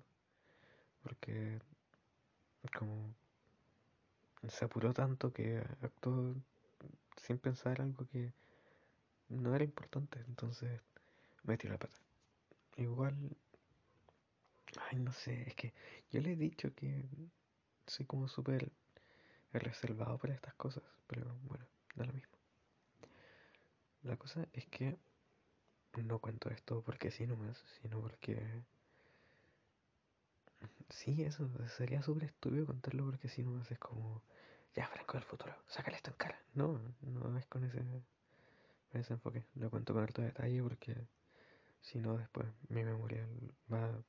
Porque 1.02 1.58
como 2.78 3.12
se 4.46 4.64
apuró 4.64 4.94
tanto 4.94 5.32
que 5.32 5.64
actuó 5.82 6.36
sin 7.16 7.38
pensar 7.38 7.80
algo 7.80 8.06
que 8.06 8.32
no 9.28 9.52
era 9.52 9.64
importante. 9.64 10.20
Entonces 10.28 10.80
metió 11.42 11.70
la 11.70 11.78
pata. 11.78 11.96
Igual, 12.76 13.16
ay, 14.80 14.98
no 14.98 15.12
sé, 15.12 15.48
es 15.48 15.54
que 15.54 15.72
yo 16.10 16.20
le 16.20 16.32
he 16.32 16.36
dicho 16.36 16.74
que 16.74 17.04
soy 17.86 18.06
como 18.06 18.28
súper 18.28 18.72
reservado 19.52 20.18
para 20.18 20.34
estas 20.34 20.54
cosas, 20.54 20.84
pero 21.06 21.36
bueno, 21.44 21.66
da 21.94 22.04
lo 22.04 22.12
mismo. 22.12 22.32
La 24.02 24.16
cosa 24.16 24.46
es 24.52 24.66
que 24.66 24.98
no 26.02 26.18
cuento 26.18 26.50
esto 26.50 26.82
porque 26.82 27.10
sí 27.10 27.26
nomás, 27.26 27.62
sino 27.80 28.00
porque... 28.00 28.62
Sí, 30.88 31.22
eso, 31.22 31.48
sería 31.68 32.02
súper 32.02 32.24
estúpido 32.24 32.66
contarlo 32.66 33.04
porque 33.04 33.28
sí 33.28 33.42
nomás 33.42 33.70
es 33.70 33.78
como... 33.78 34.22
Ya, 34.74 34.86
Franco 34.86 35.14
del 35.14 35.24
futuro, 35.24 35.54
sácale 35.66 35.96
esto 35.96 36.10
en 36.10 36.16
cara. 36.16 36.42
No, 36.54 36.80
no 37.02 37.36
es 37.36 37.46
con 37.46 37.62
ese, 37.64 37.78
con 38.90 39.00
ese 39.00 39.12
enfoque. 39.12 39.44
Lo 39.54 39.70
cuento 39.70 39.92
con 39.92 40.02
alto 40.02 40.22
detalle 40.22 40.62
porque 40.62 41.06
si 41.82 42.00
no 42.00 42.16
después 42.16 42.48
mi 42.68 42.82
memoria 42.82 43.26
va 43.70 44.02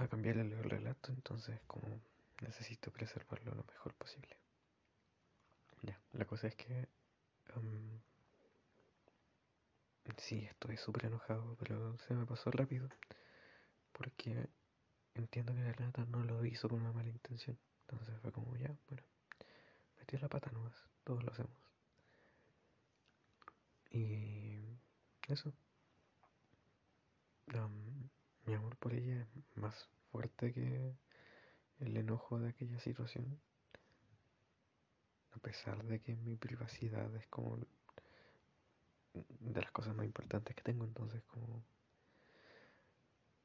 a 0.00 0.08
cambiar 0.08 0.38
el 0.38 0.50
relato, 0.62 1.12
entonces 1.12 1.60
como 1.66 2.00
necesito 2.40 2.90
preservarlo 2.90 3.54
lo 3.54 3.64
mejor 3.64 3.94
posible. 3.94 4.36
Ya, 5.82 5.98
la 6.12 6.24
cosa 6.24 6.48
es 6.48 6.54
que 6.54 6.88
um, 7.56 8.00
sí, 10.16 10.46
estoy 10.46 10.76
súper 10.76 11.06
enojado, 11.06 11.56
pero 11.58 11.96
se 11.98 12.14
me 12.14 12.26
pasó 12.26 12.50
rápido 12.50 12.88
porque 13.92 14.48
entiendo 15.14 15.54
que 15.54 15.60
la 15.60 15.72
Renata 15.72 16.04
no 16.06 16.24
lo 16.24 16.44
hizo 16.44 16.68
con 16.68 16.80
una 16.80 16.92
mala 16.92 17.08
intención. 17.08 17.58
Entonces 17.82 18.18
fue 18.20 18.32
como, 18.32 18.56
ya, 18.56 18.74
bueno, 18.88 19.02
metió 19.98 20.18
la 20.20 20.28
pata 20.28 20.50
nomás, 20.52 20.74
todos 21.04 21.22
lo 21.24 21.32
hacemos. 21.32 21.52
Y 23.90 24.78
eso. 25.28 25.52
Mi 28.50 28.56
amor 28.56 28.76
por 28.78 28.92
ella 28.94 29.28
es 29.36 29.56
más 29.56 29.88
fuerte 30.10 30.52
que 30.52 30.92
el 31.78 31.96
enojo 31.96 32.40
de 32.40 32.48
aquella 32.48 32.80
situación. 32.80 33.40
A 35.30 35.38
pesar 35.38 35.84
de 35.84 36.00
que 36.00 36.16
mi 36.16 36.34
privacidad 36.34 37.14
es 37.14 37.28
como 37.28 37.58
de 39.14 39.60
las 39.60 39.70
cosas 39.70 39.94
más 39.94 40.04
importantes 40.04 40.56
que 40.56 40.64
tengo, 40.64 40.84
entonces 40.84 41.22
como 41.26 41.62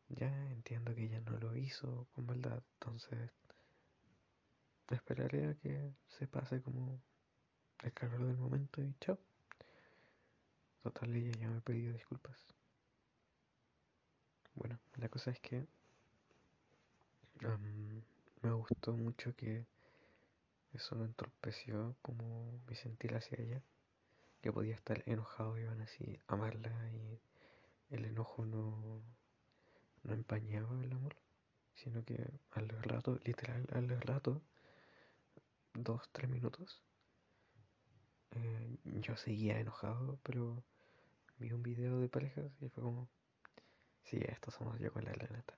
ya 0.07 0.51
entiendo 0.51 0.95
que 0.95 1.03
ella 1.03 1.19
no 1.19 1.37
lo 1.37 1.55
hizo 1.55 2.07
con 2.15 2.25
maldad, 2.25 2.63
entonces 2.79 3.29
esperaré 4.89 5.49
a 5.49 5.53
que 5.53 5.93
se 6.07 6.25
pase 6.25 6.63
como 6.63 6.99
el 7.83 7.93
calor 7.93 8.25
del 8.25 8.37
momento 8.37 8.81
y 8.81 8.95
chao. 8.99 9.19
Total, 10.81 11.15
ella 11.15 11.31
ya 11.39 11.47
me 11.47 11.57
ha 11.57 11.61
pedido 11.61 11.93
disculpas. 11.93 12.64
Bueno, 14.55 14.79
la 14.97 15.09
cosa 15.09 15.31
es 15.31 15.39
que 15.39 15.65
me 18.41 18.51
gustó 18.51 18.93
mucho 18.93 19.35
que 19.35 19.65
eso 20.73 20.95
no 20.95 21.05
entorpeció 21.05 21.95
como 22.01 22.59
mi 22.67 22.75
sentir 22.75 23.15
hacia 23.15 23.41
ella, 23.41 23.61
que 24.41 24.51
podía 24.51 24.75
estar 24.75 25.03
enojado 25.05 25.57
y 25.57 25.65
van 25.65 25.81
así 25.81 26.19
amarla 26.27 26.71
y 26.91 27.19
el 27.89 28.05
enojo 28.05 28.45
no, 28.45 29.01
no 30.03 30.13
empañaba 30.13 30.83
el 30.83 30.93
amor, 30.93 31.15
sino 31.75 32.03
que 32.03 32.25
al 32.51 32.69
rato, 32.69 33.19
literal, 33.23 33.67
al 33.71 33.89
rato, 34.01 34.41
dos, 35.73 36.07
tres 36.11 36.29
minutos, 36.29 36.81
eh, 38.31 38.77
yo 38.83 39.17
seguía 39.17 39.59
enojado, 39.59 40.19
pero 40.23 40.63
vi 41.37 41.51
un 41.51 41.63
video 41.63 41.99
de 41.99 42.09
parejas 42.09 42.51
y 42.61 42.69
fue 42.69 42.83
como, 42.83 43.09
sí, 44.05 44.19
estos 44.21 44.53
somos 44.53 44.79
yo 44.79 44.91
con 44.91 45.03
la 45.03 45.13
Renata. 45.13 45.57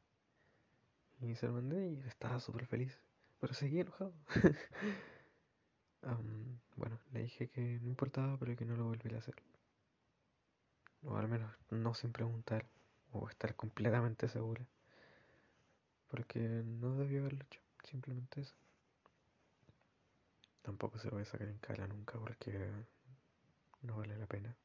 Y 1.21 1.35
se 1.35 1.47
lo 1.47 1.53
mandé 1.53 1.89
y 1.89 1.99
estaba 2.07 2.39
súper 2.39 2.65
feliz, 2.65 2.99
pero 3.39 3.53
seguía 3.53 3.81
enojado. 3.81 4.13
bueno, 6.75 6.99
le 7.11 7.23
dije 7.23 7.49
que 7.49 7.79
no 7.81 7.89
importaba, 7.89 8.37
pero 8.37 8.55
que 8.55 8.65
no 8.65 8.75
lo 8.75 8.85
volviera 8.85 9.17
a 9.17 9.19
hacer. 9.19 9.35
O 11.03 11.15
al 11.15 11.27
menos 11.27 11.51
no 11.69 11.93
sin 11.93 12.11
preguntar 12.11 12.67
o 13.11 13.29
estar 13.29 13.55
completamente 13.55 14.27
segura. 14.27 14.65
Porque 16.07 16.39
no 16.39 16.95
debió 16.95 17.21
haberlo 17.21 17.43
hecho, 17.43 17.61
simplemente 17.83 18.41
eso. 18.41 18.55
Tampoco 20.61 20.99
se 20.99 21.07
lo 21.07 21.13
voy 21.13 21.23
a 21.23 21.25
sacar 21.25 21.47
en 21.47 21.57
cara 21.59 21.87
nunca 21.87 22.19
porque 22.19 22.71
no 23.81 23.97
vale 23.97 24.17
la 24.17 24.25
pena. 24.25 24.55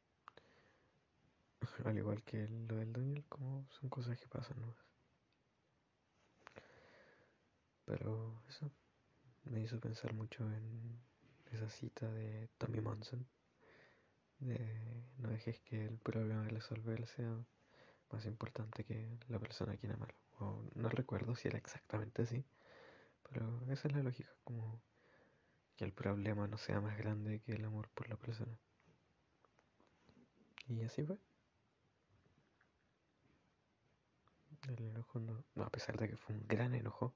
Al 1.85 1.97
igual 1.97 2.23
que 2.23 2.49
lo 2.49 2.77
del 2.77 2.93
Daniel, 2.93 3.25
como 3.29 3.67
son 3.71 3.89
cosas 3.89 4.19
que 4.19 4.29
pasan, 4.29 4.61
¿no? 4.61 4.75
Pero 7.85 8.43
eso 8.49 8.71
me 9.45 9.61
hizo 9.61 9.81
pensar 9.81 10.13
mucho 10.15 10.45
en 10.51 11.01
esa 11.53 11.69
cita 11.69 12.11
de 12.13 12.49
Tommy 12.59 12.81
Monson. 12.81 13.27
De 14.39 15.05
no 15.19 15.29
dejes 15.31 15.61
que 15.61 15.85
el 15.85 15.99
problema 15.99 16.43
de 16.43 16.51
resolver 16.51 17.07
sea 17.07 17.45
más 18.11 18.27
importante 18.27 18.85
que 18.85 19.19
la 19.29 19.39
persona 19.39 19.73
a 19.73 19.77
quien 19.77 19.93
amarlo. 19.93 20.19
O 20.39 20.65
no 20.75 20.89
recuerdo 20.89 21.37
si 21.37 21.49
era 21.49 21.59
exactamente 21.59 22.23
así, 22.23 22.45
pero 23.23 23.63
esa 23.69 23.89
es 23.89 23.95
la 23.95 24.03
lógica, 24.03 24.31
como 24.45 24.83
que 25.77 25.85
el 25.85 25.93
problema 25.93 26.49
no 26.49 26.59
sea 26.59 26.81
más 26.81 26.99
grande 26.99 27.41
que 27.41 27.53
el 27.53 27.65
amor 27.65 27.89
por 27.91 28.09
la 28.09 28.17
persona. 28.17 28.59
Y 30.69 30.83
así 30.83 31.05
fue. 31.05 31.19
El 34.69 34.81
enojo 34.85 35.19
no, 35.21 35.45
a 35.63 35.71
pesar 35.71 35.99
de 35.99 36.09
que 36.09 36.17
fue 36.17 36.35
un 36.35 36.47
gran 36.47 36.75
enojo, 36.75 37.15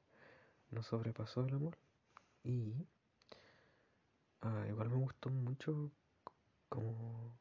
no 0.71 0.83
sobrepasó 0.83 1.45
el 1.47 1.55
amor. 1.55 1.77
Y 2.45 2.75
ah, 4.43 4.65
igual 4.69 4.91
me 4.91 4.97
gustó 4.97 5.31
mucho 5.31 5.91
como 6.69 7.37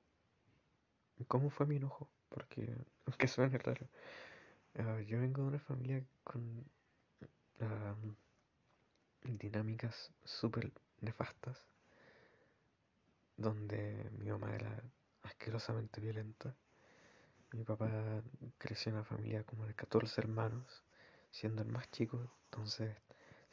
cómo 1.27 1.49
fue 1.49 1.65
mi 1.65 1.77
enojo, 1.77 2.09
porque 2.29 2.77
aunque 3.05 3.27
suene 3.27 3.57
raro, 3.57 3.87
ah, 4.75 5.01
yo 5.01 5.19
vengo 5.19 5.41
de 5.41 5.47
una 5.47 5.59
familia 5.59 6.03
con 6.23 6.65
dinámicas 9.23 10.11
súper 10.23 10.71
nefastas, 11.01 11.67
donde 13.37 14.09
mi 14.17 14.29
mamá 14.29 14.53
era 14.55 14.83
asquerosamente 15.23 15.99
violenta. 16.01 16.55
Mi 17.55 17.63
papá 17.63 17.89
creció 18.57 18.89
en 18.89 18.95
una 18.97 19.05
familia 19.05 19.43
como 19.45 19.65
de 19.65 19.73
14 19.73 20.19
hermanos, 20.19 20.83
siendo 21.31 21.61
el 21.61 21.69
más 21.69 21.89
chico, 21.89 22.29
entonces 22.45 22.93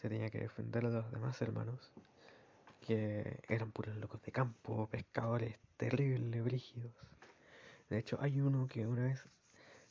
se 0.00 0.08
tenía 0.08 0.28
que 0.28 0.40
defender 0.40 0.84
a 0.86 0.90
los 0.90 1.12
demás 1.12 1.40
hermanos, 1.40 1.92
que 2.84 3.38
eran 3.48 3.70
puros 3.70 3.94
locos 3.96 4.20
de 4.22 4.32
campo, 4.32 4.88
pescadores 4.88 5.56
terribles, 5.76 6.42
brígidos. 6.42 6.92
De 7.90 7.98
hecho, 7.98 8.18
hay 8.20 8.40
uno 8.40 8.66
que 8.66 8.88
una 8.88 9.04
vez 9.04 9.24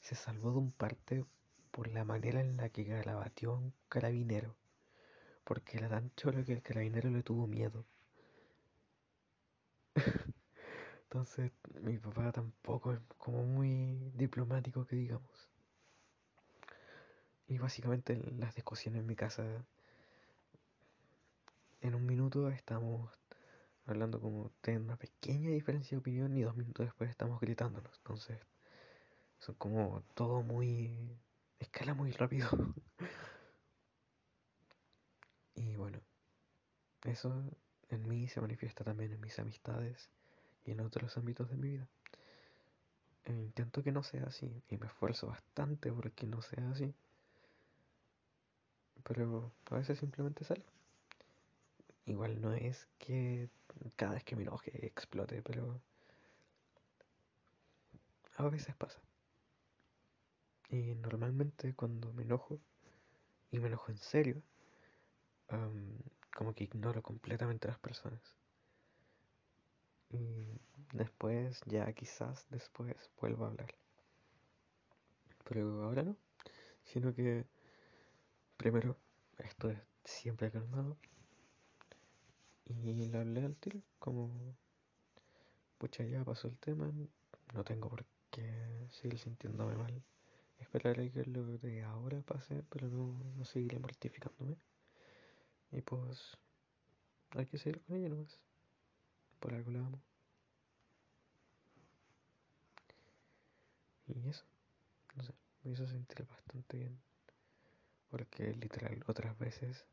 se 0.02 0.16
salvó 0.16 0.52
de 0.52 0.58
un 0.58 0.72
parte 0.74 1.24
por 1.72 1.88
la 1.88 2.04
manera 2.04 2.42
en 2.42 2.58
la 2.58 2.68
que 2.68 2.84
batió 3.06 3.54
a 3.54 3.60
un 3.60 3.74
carabinero, 3.88 4.58
porque 5.46 5.78
era 5.78 5.88
tan 5.88 6.14
cholo 6.16 6.44
que 6.44 6.52
el 6.52 6.62
carabinero 6.62 7.10
le 7.10 7.24
tuvo 7.24 7.48
miedo. 7.48 7.86
Entonces, 11.12 11.52
mi 11.82 11.98
papá 11.98 12.32
tampoco 12.32 12.94
es 12.94 13.00
como 13.18 13.44
muy 13.44 14.14
diplomático 14.16 14.86
que 14.86 14.96
digamos. 14.96 15.50
Y 17.50 17.58
básicamente 17.58 18.16
las 18.38 18.56
discusiones 18.56 19.02
en 19.02 19.08
mi 19.08 19.18
casa 19.18 19.44
en 21.82 21.96
un 21.96 22.06
minuto 22.06 22.50
estamos 22.50 23.12
hablando 23.86 24.22
como 24.22 24.54
de 24.64 24.78
una 24.78 24.96
pequeña 24.96 25.50
diferencia 25.50 25.98
de 25.98 26.00
opinión 26.00 26.34
y 26.38 26.44
dos 26.44 26.56
minutos 26.56 26.86
después 26.86 27.10
estamos 27.10 27.42
gritándonos. 27.42 27.94
Entonces, 27.98 28.40
son 29.40 29.56
como 29.56 30.04
todo 30.14 30.44
muy... 30.44 31.20
escala 31.60 31.94
muy 31.94 32.14
rápido. 32.14 32.48
y 35.56 35.76
bueno, 35.76 36.00
eso 37.04 37.44
en 37.90 38.08
mí 38.08 38.30
se 38.30 38.40
manifiesta 38.40 38.86
también 38.86 39.12
en 39.12 39.20
mis 39.20 39.38
amistades 39.40 40.10
y 40.66 40.72
en 40.72 40.82
otros 40.82 41.18
ámbitos 41.18 41.50
de 41.50 41.58
mi 41.58 41.70
vida. 41.70 41.88
E 43.26 43.32
intento 43.34 43.84
que 43.84 43.92
no 43.92 44.04
sea 44.04 44.24
así 44.26 44.64
y 44.70 44.78
me 44.78 44.88
esfuerzo 44.88 45.28
bastante 45.28 45.92
porque 45.92 46.26
no 46.26 46.42
sea 46.42 46.70
así. 46.72 46.94
Pero 49.04 49.52
a 49.70 49.76
veces 49.76 50.00
simplemente 50.00 50.44
sale. 50.44 50.64
Igual 52.06 52.42
no 52.42 52.54
es 52.54 52.88
que 52.98 53.50
cada 53.96 54.14
vez 54.14 54.24
que 54.24 54.36
me 54.36 54.44
enoje 54.44 54.86
explote, 54.86 55.42
pero 55.42 55.80
a 58.38 58.50
veces 58.50 58.76
pasa. 58.76 59.00
Y 60.70 60.96
normalmente 60.96 61.74
cuando 61.76 62.12
me 62.14 62.24
enojo, 62.24 62.60
y 63.52 63.60
me 63.60 63.68
enojo 63.68 63.92
en 63.92 63.98
serio, 63.98 64.42
como 66.34 66.54
que 66.54 66.64
ignoro 66.64 67.02
completamente 67.02 67.68
a 67.68 67.72
las 67.72 67.80
personas. 67.80 68.22
Y 70.12 70.60
después, 70.94 71.62
ya 71.66 71.92
quizás 71.94 72.46
después 72.50 72.96
vuelvo 73.20 73.46
a 73.46 73.48
hablar. 73.50 73.74
Pero 75.48 75.84
ahora 75.84 76.04
no, 76.04 76.16
sino 76.84 77.14
que 77.14 77.46
primero 78.58 78.98
esto 79.38 79.70
es 79.70 79.80
siempre 80.04 80.52
calmado 80.52 80.98
y 82.66 83.08
le 83.08 83.18
hablé 83.18 83.44
al 83.44 83.56
tiro 83.56 83.82
como 84.00 84.56
pucha 85.78 86.04
ya 86.06 86.24
pasó 86.24 86.48
el 86.48 86.58
tema 86.58 86.92
no 87.54 87.64
tengo 87.64 87.90
por 87.90 88.06
qué 88.30 88.88
seguir 88.92 89.20
sintiéndome 89.20 89.76
mal. 89.76 90.02
Esperaré 90.60 91.12
que 91.12 91.26
lo 91.26 91.44
de 91.58 91.84
ahora 91.84 92.22
pase 92.22 92.64
pero 92.70 92.88
no, 92.88 93.20
no 93.36 93.46
seguiré 93.46 93.80
mortificándome. 93.80 94.58
Y 95.72 95.82
pues 95.82 96.38
hay 97.32 97.46
que 97.46 97.58
seguir 97.58 97.82
con 97.82 97.98
ella 97.98 98.10
nomás 98.10 98.40
por 99.42 99.54
algo 99.54 99.72
la 99.72 99.80
amo 99.80 100.02
y 104.08 104.30
eso 104.30 104.46
no 105.16 105.24
sé 105.24 105.34
me 105.64 105.72
hizo 105.72 105.86
sentir 105.86 106.26
bastante 106.26 106.78
bien 106.78 106.98
porque 108.10 108.54
literal 108.56 109.04
otras 109.08 109.38
veces 109.38 109.86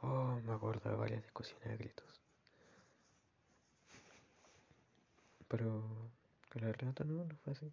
Oh, 0.00 0.40
me 0.44 0.52
acuerdo 0.52 0.90
de 0.90 0.96
varias 0.96 1.22
discusiones 1.22 1.68
de 1.68 1.76
gritos. 1.76 2.20
Pero 5.48 5.82
con 6.52 6.62
la 6.62 6.72
Renata 6.72 7.04
no, 7.04 7.24
no 7.24 7.36
fue 7.42 7.52
así. 7.52 7.72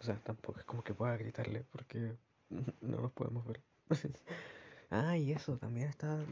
O 0.00 0.04
sea, 0.04 0.16
tampoco 0.22 0.60
es 0.60 0.64
como 0.64 0.82
que 0.82 0.94
pueda 0.94 1.16
gritarle 1.16 1.64
porque 1.72 2.16
no 2.80 3.00
nos 3.00 3.12
podemos 3.12 3.46
ver. 3.46 3.62
ah, 4.90 5.16
y 5.16 5.32
eso, 5.32 5.58
también 5.58 5.88
estaba 5.88 6.24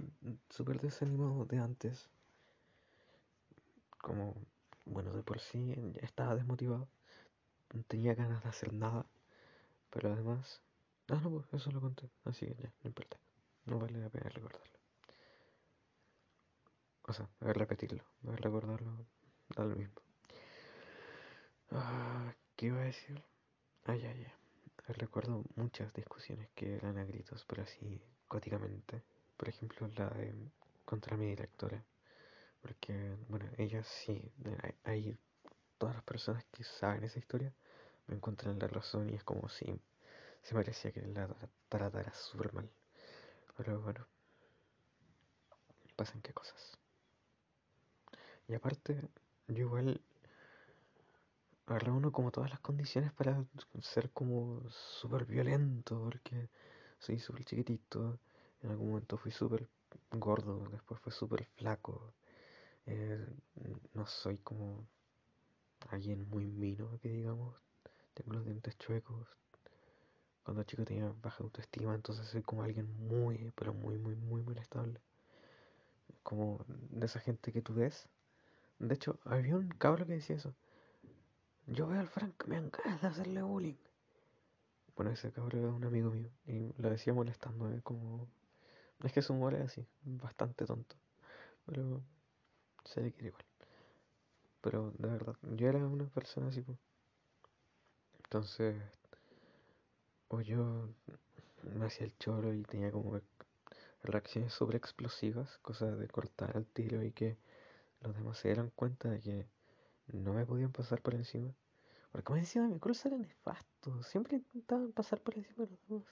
súper 0.48 0.80
desanimado 0.80 1.44
de 1.44 1.58
antes. 1.58 2.08
Como, 4.04 4.34
bueno, 4.84 5.14
de 5.14 5.22
por 5.22 5.40
sí 5.40 5.74
estaba 6.02 6.34
desmotivado. 6.34 6.88
No 7.72 7.82
tenía 7.84 8.14
ganas 8.14 8.42
de 8.42 8.50
hacer 8.50 8.74
nada. 8.74 9.06
Pero 9.88 10.12
además... 10.12 10.60
Ah, 11.08 11.20
no, 11.22 11.30
pues 11.30 11.46
eso 11.54 11.72
lo 11.72 11.80
conté. 11.80 12.10
Así 12.26 12.44
que 12.44 12.54
ya, 12.54 12.70
no 12.82 12.88
importa. 12.88 13.16
No 13.64 13.78
vale 13.78 13.98
la 13.98 14.10
pena 14.10 14.28
recordarlo. 14.28 14.78
O 17.06 17.14
sea, 17.14 17.26
a 17.40 17.44
ver, 17.46 17.56
repetirlo, 17.56 18.04
a 18.26 18.30
ver, 18.30 18.40
recordarlo, 18.42 19.06
da 19.56 19.64
lo 19.64 19.76
mismo. 19.76 20.00
Ah, 21.70 22.34
¿Qué 22.56 22.66
iba 22.66 22.80
a 22.80 22.84
decir? 22.84 23.22
Ay, 23.84 24.04
ay, 24.04 24.26
ay. 24.26 24.94
Recuerdo 24.94 25.44
muchas 25.56 25.94
discusiones 25.94 26.50
que 26.54 26.74
eran 26.76 26.98
a 26.98 27.04
gritos, 27.04 27.44
pero 27.46 27.62
así 27.62 28.02
góticamente. 28.28 29.02
Por 29.38 29.48
ejemplo, 29.48 29.88
la 29.96 30.10
de 30.10 30.34
contra 30.84 31.16
mi 31.16 31.26
directora. 31.26 31.82
Porque, 32.64 33.14
bueno, 33.28 33.44
ella 33.58 33.82
sí, 33.84 34.32
hay 34.84 35.18
todas 35.76 35.96
las 35.96 36.04
personas 36.04 36.46
que 36.46 36.64
saben 36.64 37.04
esa 37.04 37.18
historia 37.18 37.52
me 38.06 38.14
encuentran 38.14 38.58
la 38.58 38.68
razón 38.68 39.10
y 39.10 39.14
es 39.16 39.22
como 39.22 39.50
si 39.50 39.66
se 40.40 40.54
parecía 40.54 40.90
que 40.90 41.02
la 41.02 41.28
tratara 41.68 42.14
súper 42.14 42.54
mal. 42.54 42.70
Pero 43.58 43.82
bueno, 43.82 44.06
pasan 45.94 46.22
qué 46.22 46.32
cosas. 46.32 46.78
Y 48.48 48.54
aparte, 48.54 49.10
yo 49.48 49.58
igual 49.58 50.00
reúno 51.66 52.12
como 52.12 52.30
todas 52.30 52.48
las 52.48 52.60
condiciones 52.60 53.12
para 53.12 53.44
ser 53.82 54.10
como 54.12 54.62
súper 54.70 55.26
violento, 55.26 56.00
porque 56.02 56.48
soy 56.98 57.18
súper 57.18 57.44
chiquitito, 57.44 58.18
en 58.62 58.70
algún 58.70 58.88
momento 58.88 59.18
fui 59.18 59.32
súper 59.32 59.68
gordo, 60.12 60.66
después 60.70 60.98
fui 61.02 61.12
súper 61.12 61.44
flaco, 61.56 62.14
eh, 62.86 63.26
no 63.94 64.06
soy 64.06 64.38
como 64.38 64.86
alguien 65.90 66.28
muy 66.28 66.46
mino, 66.46 66.98
que 67.00 67.08
digamos, 67.08 67.56
tengo 68.14 68.32
los 68.34 68.44
dientes 68.44 68.76
chuecos, 68.78 69.28
cuando 70.42 70.62
chico 70.64 70.84
tenía 70.84 71.12
baja 71.22 71.42
autoestima, 71.42 71.94
entonces 71.94 72.26
soy 72.28 72.42
como 72.42 72.62
alguien 72.62 72.88
muy, 73.08 73.52
pero 73.56 73.72
muy, 73.72 73.98
muy, 73.98 74.14
muy, 74.16 74.42
muy 74.42 74.56
estable. 74.58 75.00
Como 76.22 76.64
de 76.68 77.06
esa 77.06 77.20
gente 77.20 77.52
que 77.52 77.62
tú 77.62 77.74
ves 77.74 78.08
de 78.78 78.94
hecho, 78.94 79.18
había 79.24 79.56
un 79.56 79.68
cabro 79.68 80.06
que 80.06 80.14
decía 80.14 80.36
eso. 80.36 80.54
Yo 81.66 81.86
veo 81.86 82.00
al 82.00 82.08
Frank, 82.08 82.44
me 82.46 82.60
ganas 82.60 83.00
de 83.00 83.08
hacerle 83.08 83.42
bullying. 83.42 83.76
Bueno, 84.96 85.10
ese 85.10 85.32
cabro 85.32 85.58
es 85.58 85.74
un 85.74 85.84
amigo 85.84 86.10
mío 86.10 86.30
y 86.46 86.72
lo 86.76 86.90
decía 86.90 87.12
molestando, 87.14 87.70
¿eh? 87.70 87.80
como... 87.82 88.28
Es 89.02 89.12
que 89.12 89.22
su 89.22 89.32
humor 89.32 89.54
es 89.54 89.62
así, 89.62 89.86
bastante 90.02 90.66
tonto. 90.66 90.96
Pero 91.66 92.02
se 92.84 93.00
le 93.00 93.12
quiere 93.12 93.28
igual. 93.28 93.44
Pero 94.60 94.92
de 94.98 95.08
verdad, 95.08 95.36
yo 95.42 95.68
era 95.68 95.78
una 95.78 96.06
persona 96.06 96.48
así, 96.48 96.62
pues. 96.62 96.78
Entonces, 98.24 98.76
o 100.28 100.40
yo 100.40 100.88
me 101.74 101.86
hacía 101.86 102.06
el 102.06 102.16
choro 102.18 102.52
y 102.52 102.62
tenía 102.62 102.90
como 102.90 103.20
reacciones 104.02 104.52
súper 104.52 104.76
explosivas, 104.76 105.58
cosas 105.58 105.98
de 105.98 106.08
cortar 106.08 106.56
al 106.56 106.66
tiro 106.66 107.02
y 107.02 107.12
que 107.12 107.36
los 108.00 108.14
demás 108.14 108.38
se 108.38 108.48
dieron 108.48 108.70
cuenta 108.70 109.10
de 109.10 109.20
que 109.20 109.46
no 110.12 110.34
me 110.34 110.44
podían 110.44 110.72
pasar 110.72 111.00
por 111.00 111.14
encima. 111.14 111.54
Porque 112.12 112.24
como 112.24 112.38
encima 112.38 112.68
mi 112.68 112.78
cruz 112.78 113.04
era 113.06 113.16
nefasto. 113.16 114.02
Siempre 114.02 114.36
intentaban 114.36 114.92
pasar 114.92 115.20
por 115.20 115.36
encima 115.36 115.64
de 115.64 115.70
los 115.70 115.88
demás. 115.88 116.06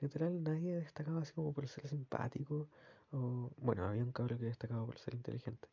Literal, 0.00 0.42
nadie 0.42 0.74
destacaba 0.76 1.22
así 1.22 1.32
como 1.32 1.52
por 1.52 1.66
ser 1.68 1.88
simpático. 1.88 2.68
O, 3.12 3.50
bueno, 3.58 3.84
había 3.86 4.02
un 4.02 4.12
cabrón 4.12 4.38
que 4.38 4.46
destacaba 4.46 4.84
por 4.84 4.98
ser 4.98 5.14
inteligente. 5.14 5.68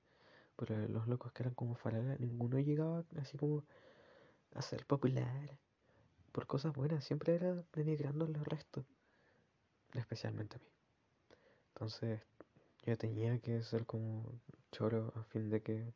Pero 0.58 0.78
los 0.88 1.08
locos 1.08 1.32
que 1.32 1.44
eran 1.44 1.54
como 1.54 1.76
farala, 1.76 2.16
ninguno 2.20 2.60
llegaba 2.60 3.06
así 3.20 3.38
como 3.38 3.64
a 4.54 4.62
ser 4.62 4.86
popular. 4.86 5.58
Por 6.32 6.48
cosas 6.48 6.74
buenas, 6.74 7.06
siempre 7.06 7.36
era 7.36 7.64
denigrando 7.74 8.28
los 8.28 8.46
restos. 8.46 8.86
Especialmente 9.94 10.58
a 10.58 10.60
mí. 10.60 10.70
Entonces, 11.74 12.22
yo 12.84 12.98
tenía 12.98 13.40
que 13.40 13.64
ser 13.64 13.86
como 13.86 14.40
choro 14.72 15.14
a 15.16 15.24
fin 15.24 15.50
de 15.50 15.62
que 15.62 15.94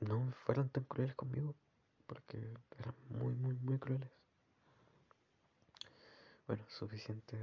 no 0.00 0.32
fueran 0.44 0.68
tan 0.70 0.84
crueles 0.84 1.14
conmigo, 1.14 1.54
porque 2.06 2.38
eran 2.78 2.94
muy, 3.10 3.34
muy, 3.34 3.54
muy 3.60 3.78
crueles. 3.78 4.10
Bueno, 6.46 6.64
suficiente 6.68 7.38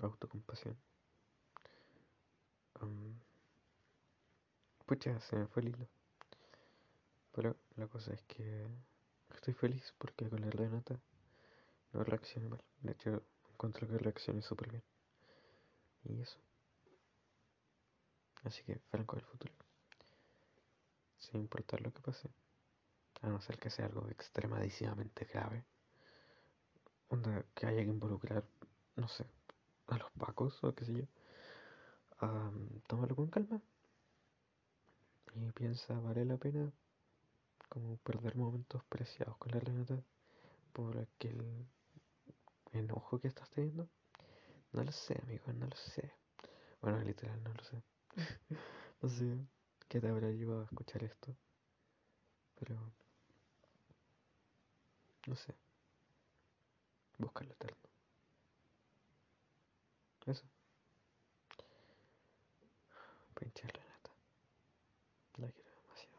autocompasión. 0.00 0.76
Pucha, 4.86 5.20
se 5.20 5.36
me 5.36 5.46
fue 5.46 5.62
el 5.62 5.68
hilo. 5.68 5.88
Pero 7.32 7.56
la 7.76 7.86
cosa 7.86 8.12
es 8.12 8.22
que 8.22 8.66
estoy 9.34 9.54
feliz 9.54 9.94
porque 9.98 10.28
con 10.28 10.40
la 10.40 10.50
Renata 10.50 10.98
no 11.92 12.02
reaccioné 12.02 12.48
mal. 12.48 12.62
De 12.80 12.92
hecho, 12.92 13.22
encuentro 13.52 13.86
que 13.86 13.98
reaccioné 13.98 14.42
súper 14.42 14.70
bien. 14.70 14.82
Y 16.04 16.20
eso. 16.20 16.38
Así 18.44 18.62
que 18.62 18.78
franco 18.90 19.16
del 19.16 19.26
futuro. 19.26 19.52
Sin 21.18 21.40
importar 21.40 21.80
lo 21.80 21.92
que 21.92 22.00
pase. 22.00 22.30
A 23.20 23.28
no 23.28 23.40
ser 23.40 23.58
que 23.58 23.70
sea 23.70 23.86
algo 23.86 24.08
extremadísimamente 24.08 25.24
grave. 25.26 25.64
Onda 27.08 27.44
que 27.54 27.66
haya 27.66 27.82
que 27.82 27.90
involucrar, 27.90 28.44
no 28.96 29.08
sé, 29.08 29.26
a 29.88 29.98
los 29.98 30.10
pacos 30.12 30.62
o 30.62 30.74
qué 30.74 30.84
sé 30.84 30.94
yo. 30.94 31.04
Tómalo 32.86 33.14
con 33.14 33.28
calma. 33.28 33.60
Y 35.34 35.52
piensa, 35.52 35.98
¿vale 36.00 36.24
la 36.24 36.36
pena 36.36 36.72
como 37.68 37.96
perder 37.98 38.36
momentos 38.36 38.82
preciados 38.84 39.36
con 39.36 39.52
la 39.52 39.60
Renata 39.60 40.02
por 40.72 40.98
aquel 40.98 41.66
enojo 42.72 43.20
que 43.20 43.28
estás 43.28 43.48
teniendo? 43.50 43.88
No 44.72 44.82
lo 44.84 44.92
sé, 44.92 45.20
amigo, 45.22 45.52
no 45.52 45.66
lo 45.66 45.76
sé. 45.76 46.12
Bueno, 46.80 47.00
literal, 47.00 47.42
no 47.42 47.52
lo 47.54 47.62
sé. 47.64 47.82
no 49.02 49.08
sé 49.08 49.38
qué 49.88 50.00
te 50.00 50.08
habrá 50.08 50.30
llevado 50.30 50.62
a 50.62 50.64
escuchar 50.64 51.04
esto. 51.04 51.36
Pero... 52.58 52.76
No 55.26 55.36
sé. 55.36 55.54
Busca 57.18 57.44
lo 57.44 57.52
eterno. 57.52 57.76
Eso. 60.26 60.44
Pinche 63.38 63.68
Renata. 63.68 64.10
La 65.36 65.48
quiero 65.52 65.70
demasiado. 65.70 66.18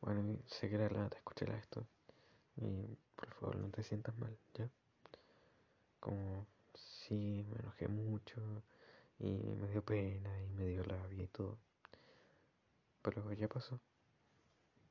Bueno, 0.00 0.38
sé 0.46 0.68
que 0.68 0.78
la 0.78 0.88
Renata 0.88 1.16
escuchará 1.16 1.56
esto. 1.56 1.86
Y 2.56 2.98
por 3.14 3.32
favor 3.34 3.56
no 3.56 3.70
te 3.70 3.84
sientas 3.84 4.16
mal, 4.18 4.36
¿ya? 4.54 4.68
Como 6.00 6.46
si 6.74 7.44
me 7.48 7.60
enojé 7.60 7.86
mucho 7.86 8.64
y 9.20 9.54
me 9.54 9.68
dio 9.68 9.84
pena 9.84 10.42
y 10.42 10.48
me 10.48 10.66
dio 10.66 10.82
rabia 10.82 11.22
y 11.22 11.28
todo. 11.28 11.56
Pero 13.02 13.32
ya 13.32 13.46
pasó. 13.46 13.80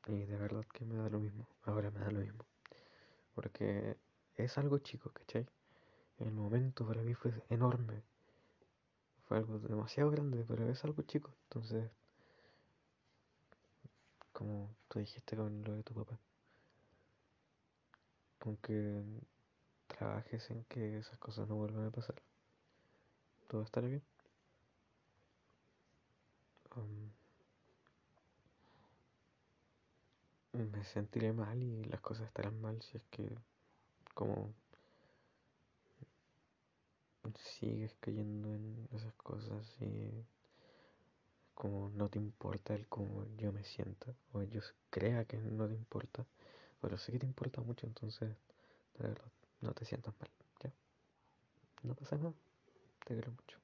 Y 0.08 0.24
de 0.24 0.38
verdad 0.38 0.66
que 0.74 0.86
me 0.86 0.96
da 0.96 1.10
lo 1.10 1.20
mismo. 1.20 1.46
Ahora 1.64 1.92
me 1.92 2.00
da 2.00 2.10
lo 2.10 2.22
mismo. 2.22 2.46
Porque 3.36 3.98
es 4.44 4.58
algo 4.58 4.80
chico, 4.80 5.12
¿cachai? 5.12 5.46
El 6.20 6.32
momento 6.32 6.86
para 6.88 7.02
mí 7.02 7.14
fue 7.14 7.32
enorme. 7.50 8.02
Fue 9.28 9.38
algo 9.38 9.60
demasiado 9.60 10.10
grande, 10.12 10.44
pero 10.48 10.68
es 10.70 10.84
algo 10.84 11.04
chico. 11.04 11.34
Entonces, 11.44 11.90
como 14.34 14.70
tú 14.88 15.00
dijiste 15.00 15.36
con 15.36 15.64
lo 15.64 15.76
de 15.76 15.84
tu 15.84 15.94
papá. 15.94 16.18
Con 18.40 18.58
que 18.58 19.04
trabajes 19.88 20.50
en 20.52 20.64
que 20.66 20.98
esas 20.98 21.18
cosas 21.18 21.48
no 21.48 21.56
vuelvan 21.56 21.88
a 21.88 21.92
pasar. 21.92 22.16
Todo 23.48 23.64
estará 23.64 23.88
bien. 23.88 24.04
Um, 26.76 27.10
me 30.54 30.84
sentiré 30.84 31.34
mal 31.34 31.62
y 31.62 31.84
las 31.86 32.02
cosas 32.02 32.28
estarán 32.28 32.60
mal 32.62 32.82
si 32.82 32.98
es 32.98 33.04
que 33.10 33.36
como 34.20 34.54
sigues 37.38 37.96
cayendo 38.02 38.54
en 38.54 38.90
esas 38.92 39.14
cosas 39.14 39.66
y 39.80 40.26
como 41.54 41.90
no 41.92 42.10
te 42.10 42.20
importa 42.20 42.76
el 42.76 42.86
cómo 42.88 43.26
yo 43.38 43.54
me 43.54 43.64
sienta 43.64 44.14
o 44.34 44.42
ellos 44.42 44.76
crea 44.90 45.24
que 45.24 45.38
no 45.38 45.70
te 45.70 45.74
importa 45.74 46.26
pero 46.82 46.98
sé 46.98 47.14
que 47.14 47.20
te 47.20 47.28
importa 47.28 47.62
mucho 47.62 47.88
entonces 47.88 48.36
de 48.98 49.08
verdad 49.08 49.32
no 49.62 49.72
te 49.72 49.86
sientas 49.86 50.14
mal 50.20 50.30
ya. 50.62 50.74
No 51.84 51.96
pasa 51.96 52.18
nada 52.18 52.34
te 53.06 53.14
quiero 53.14 53.32
mucho 53.32 53.59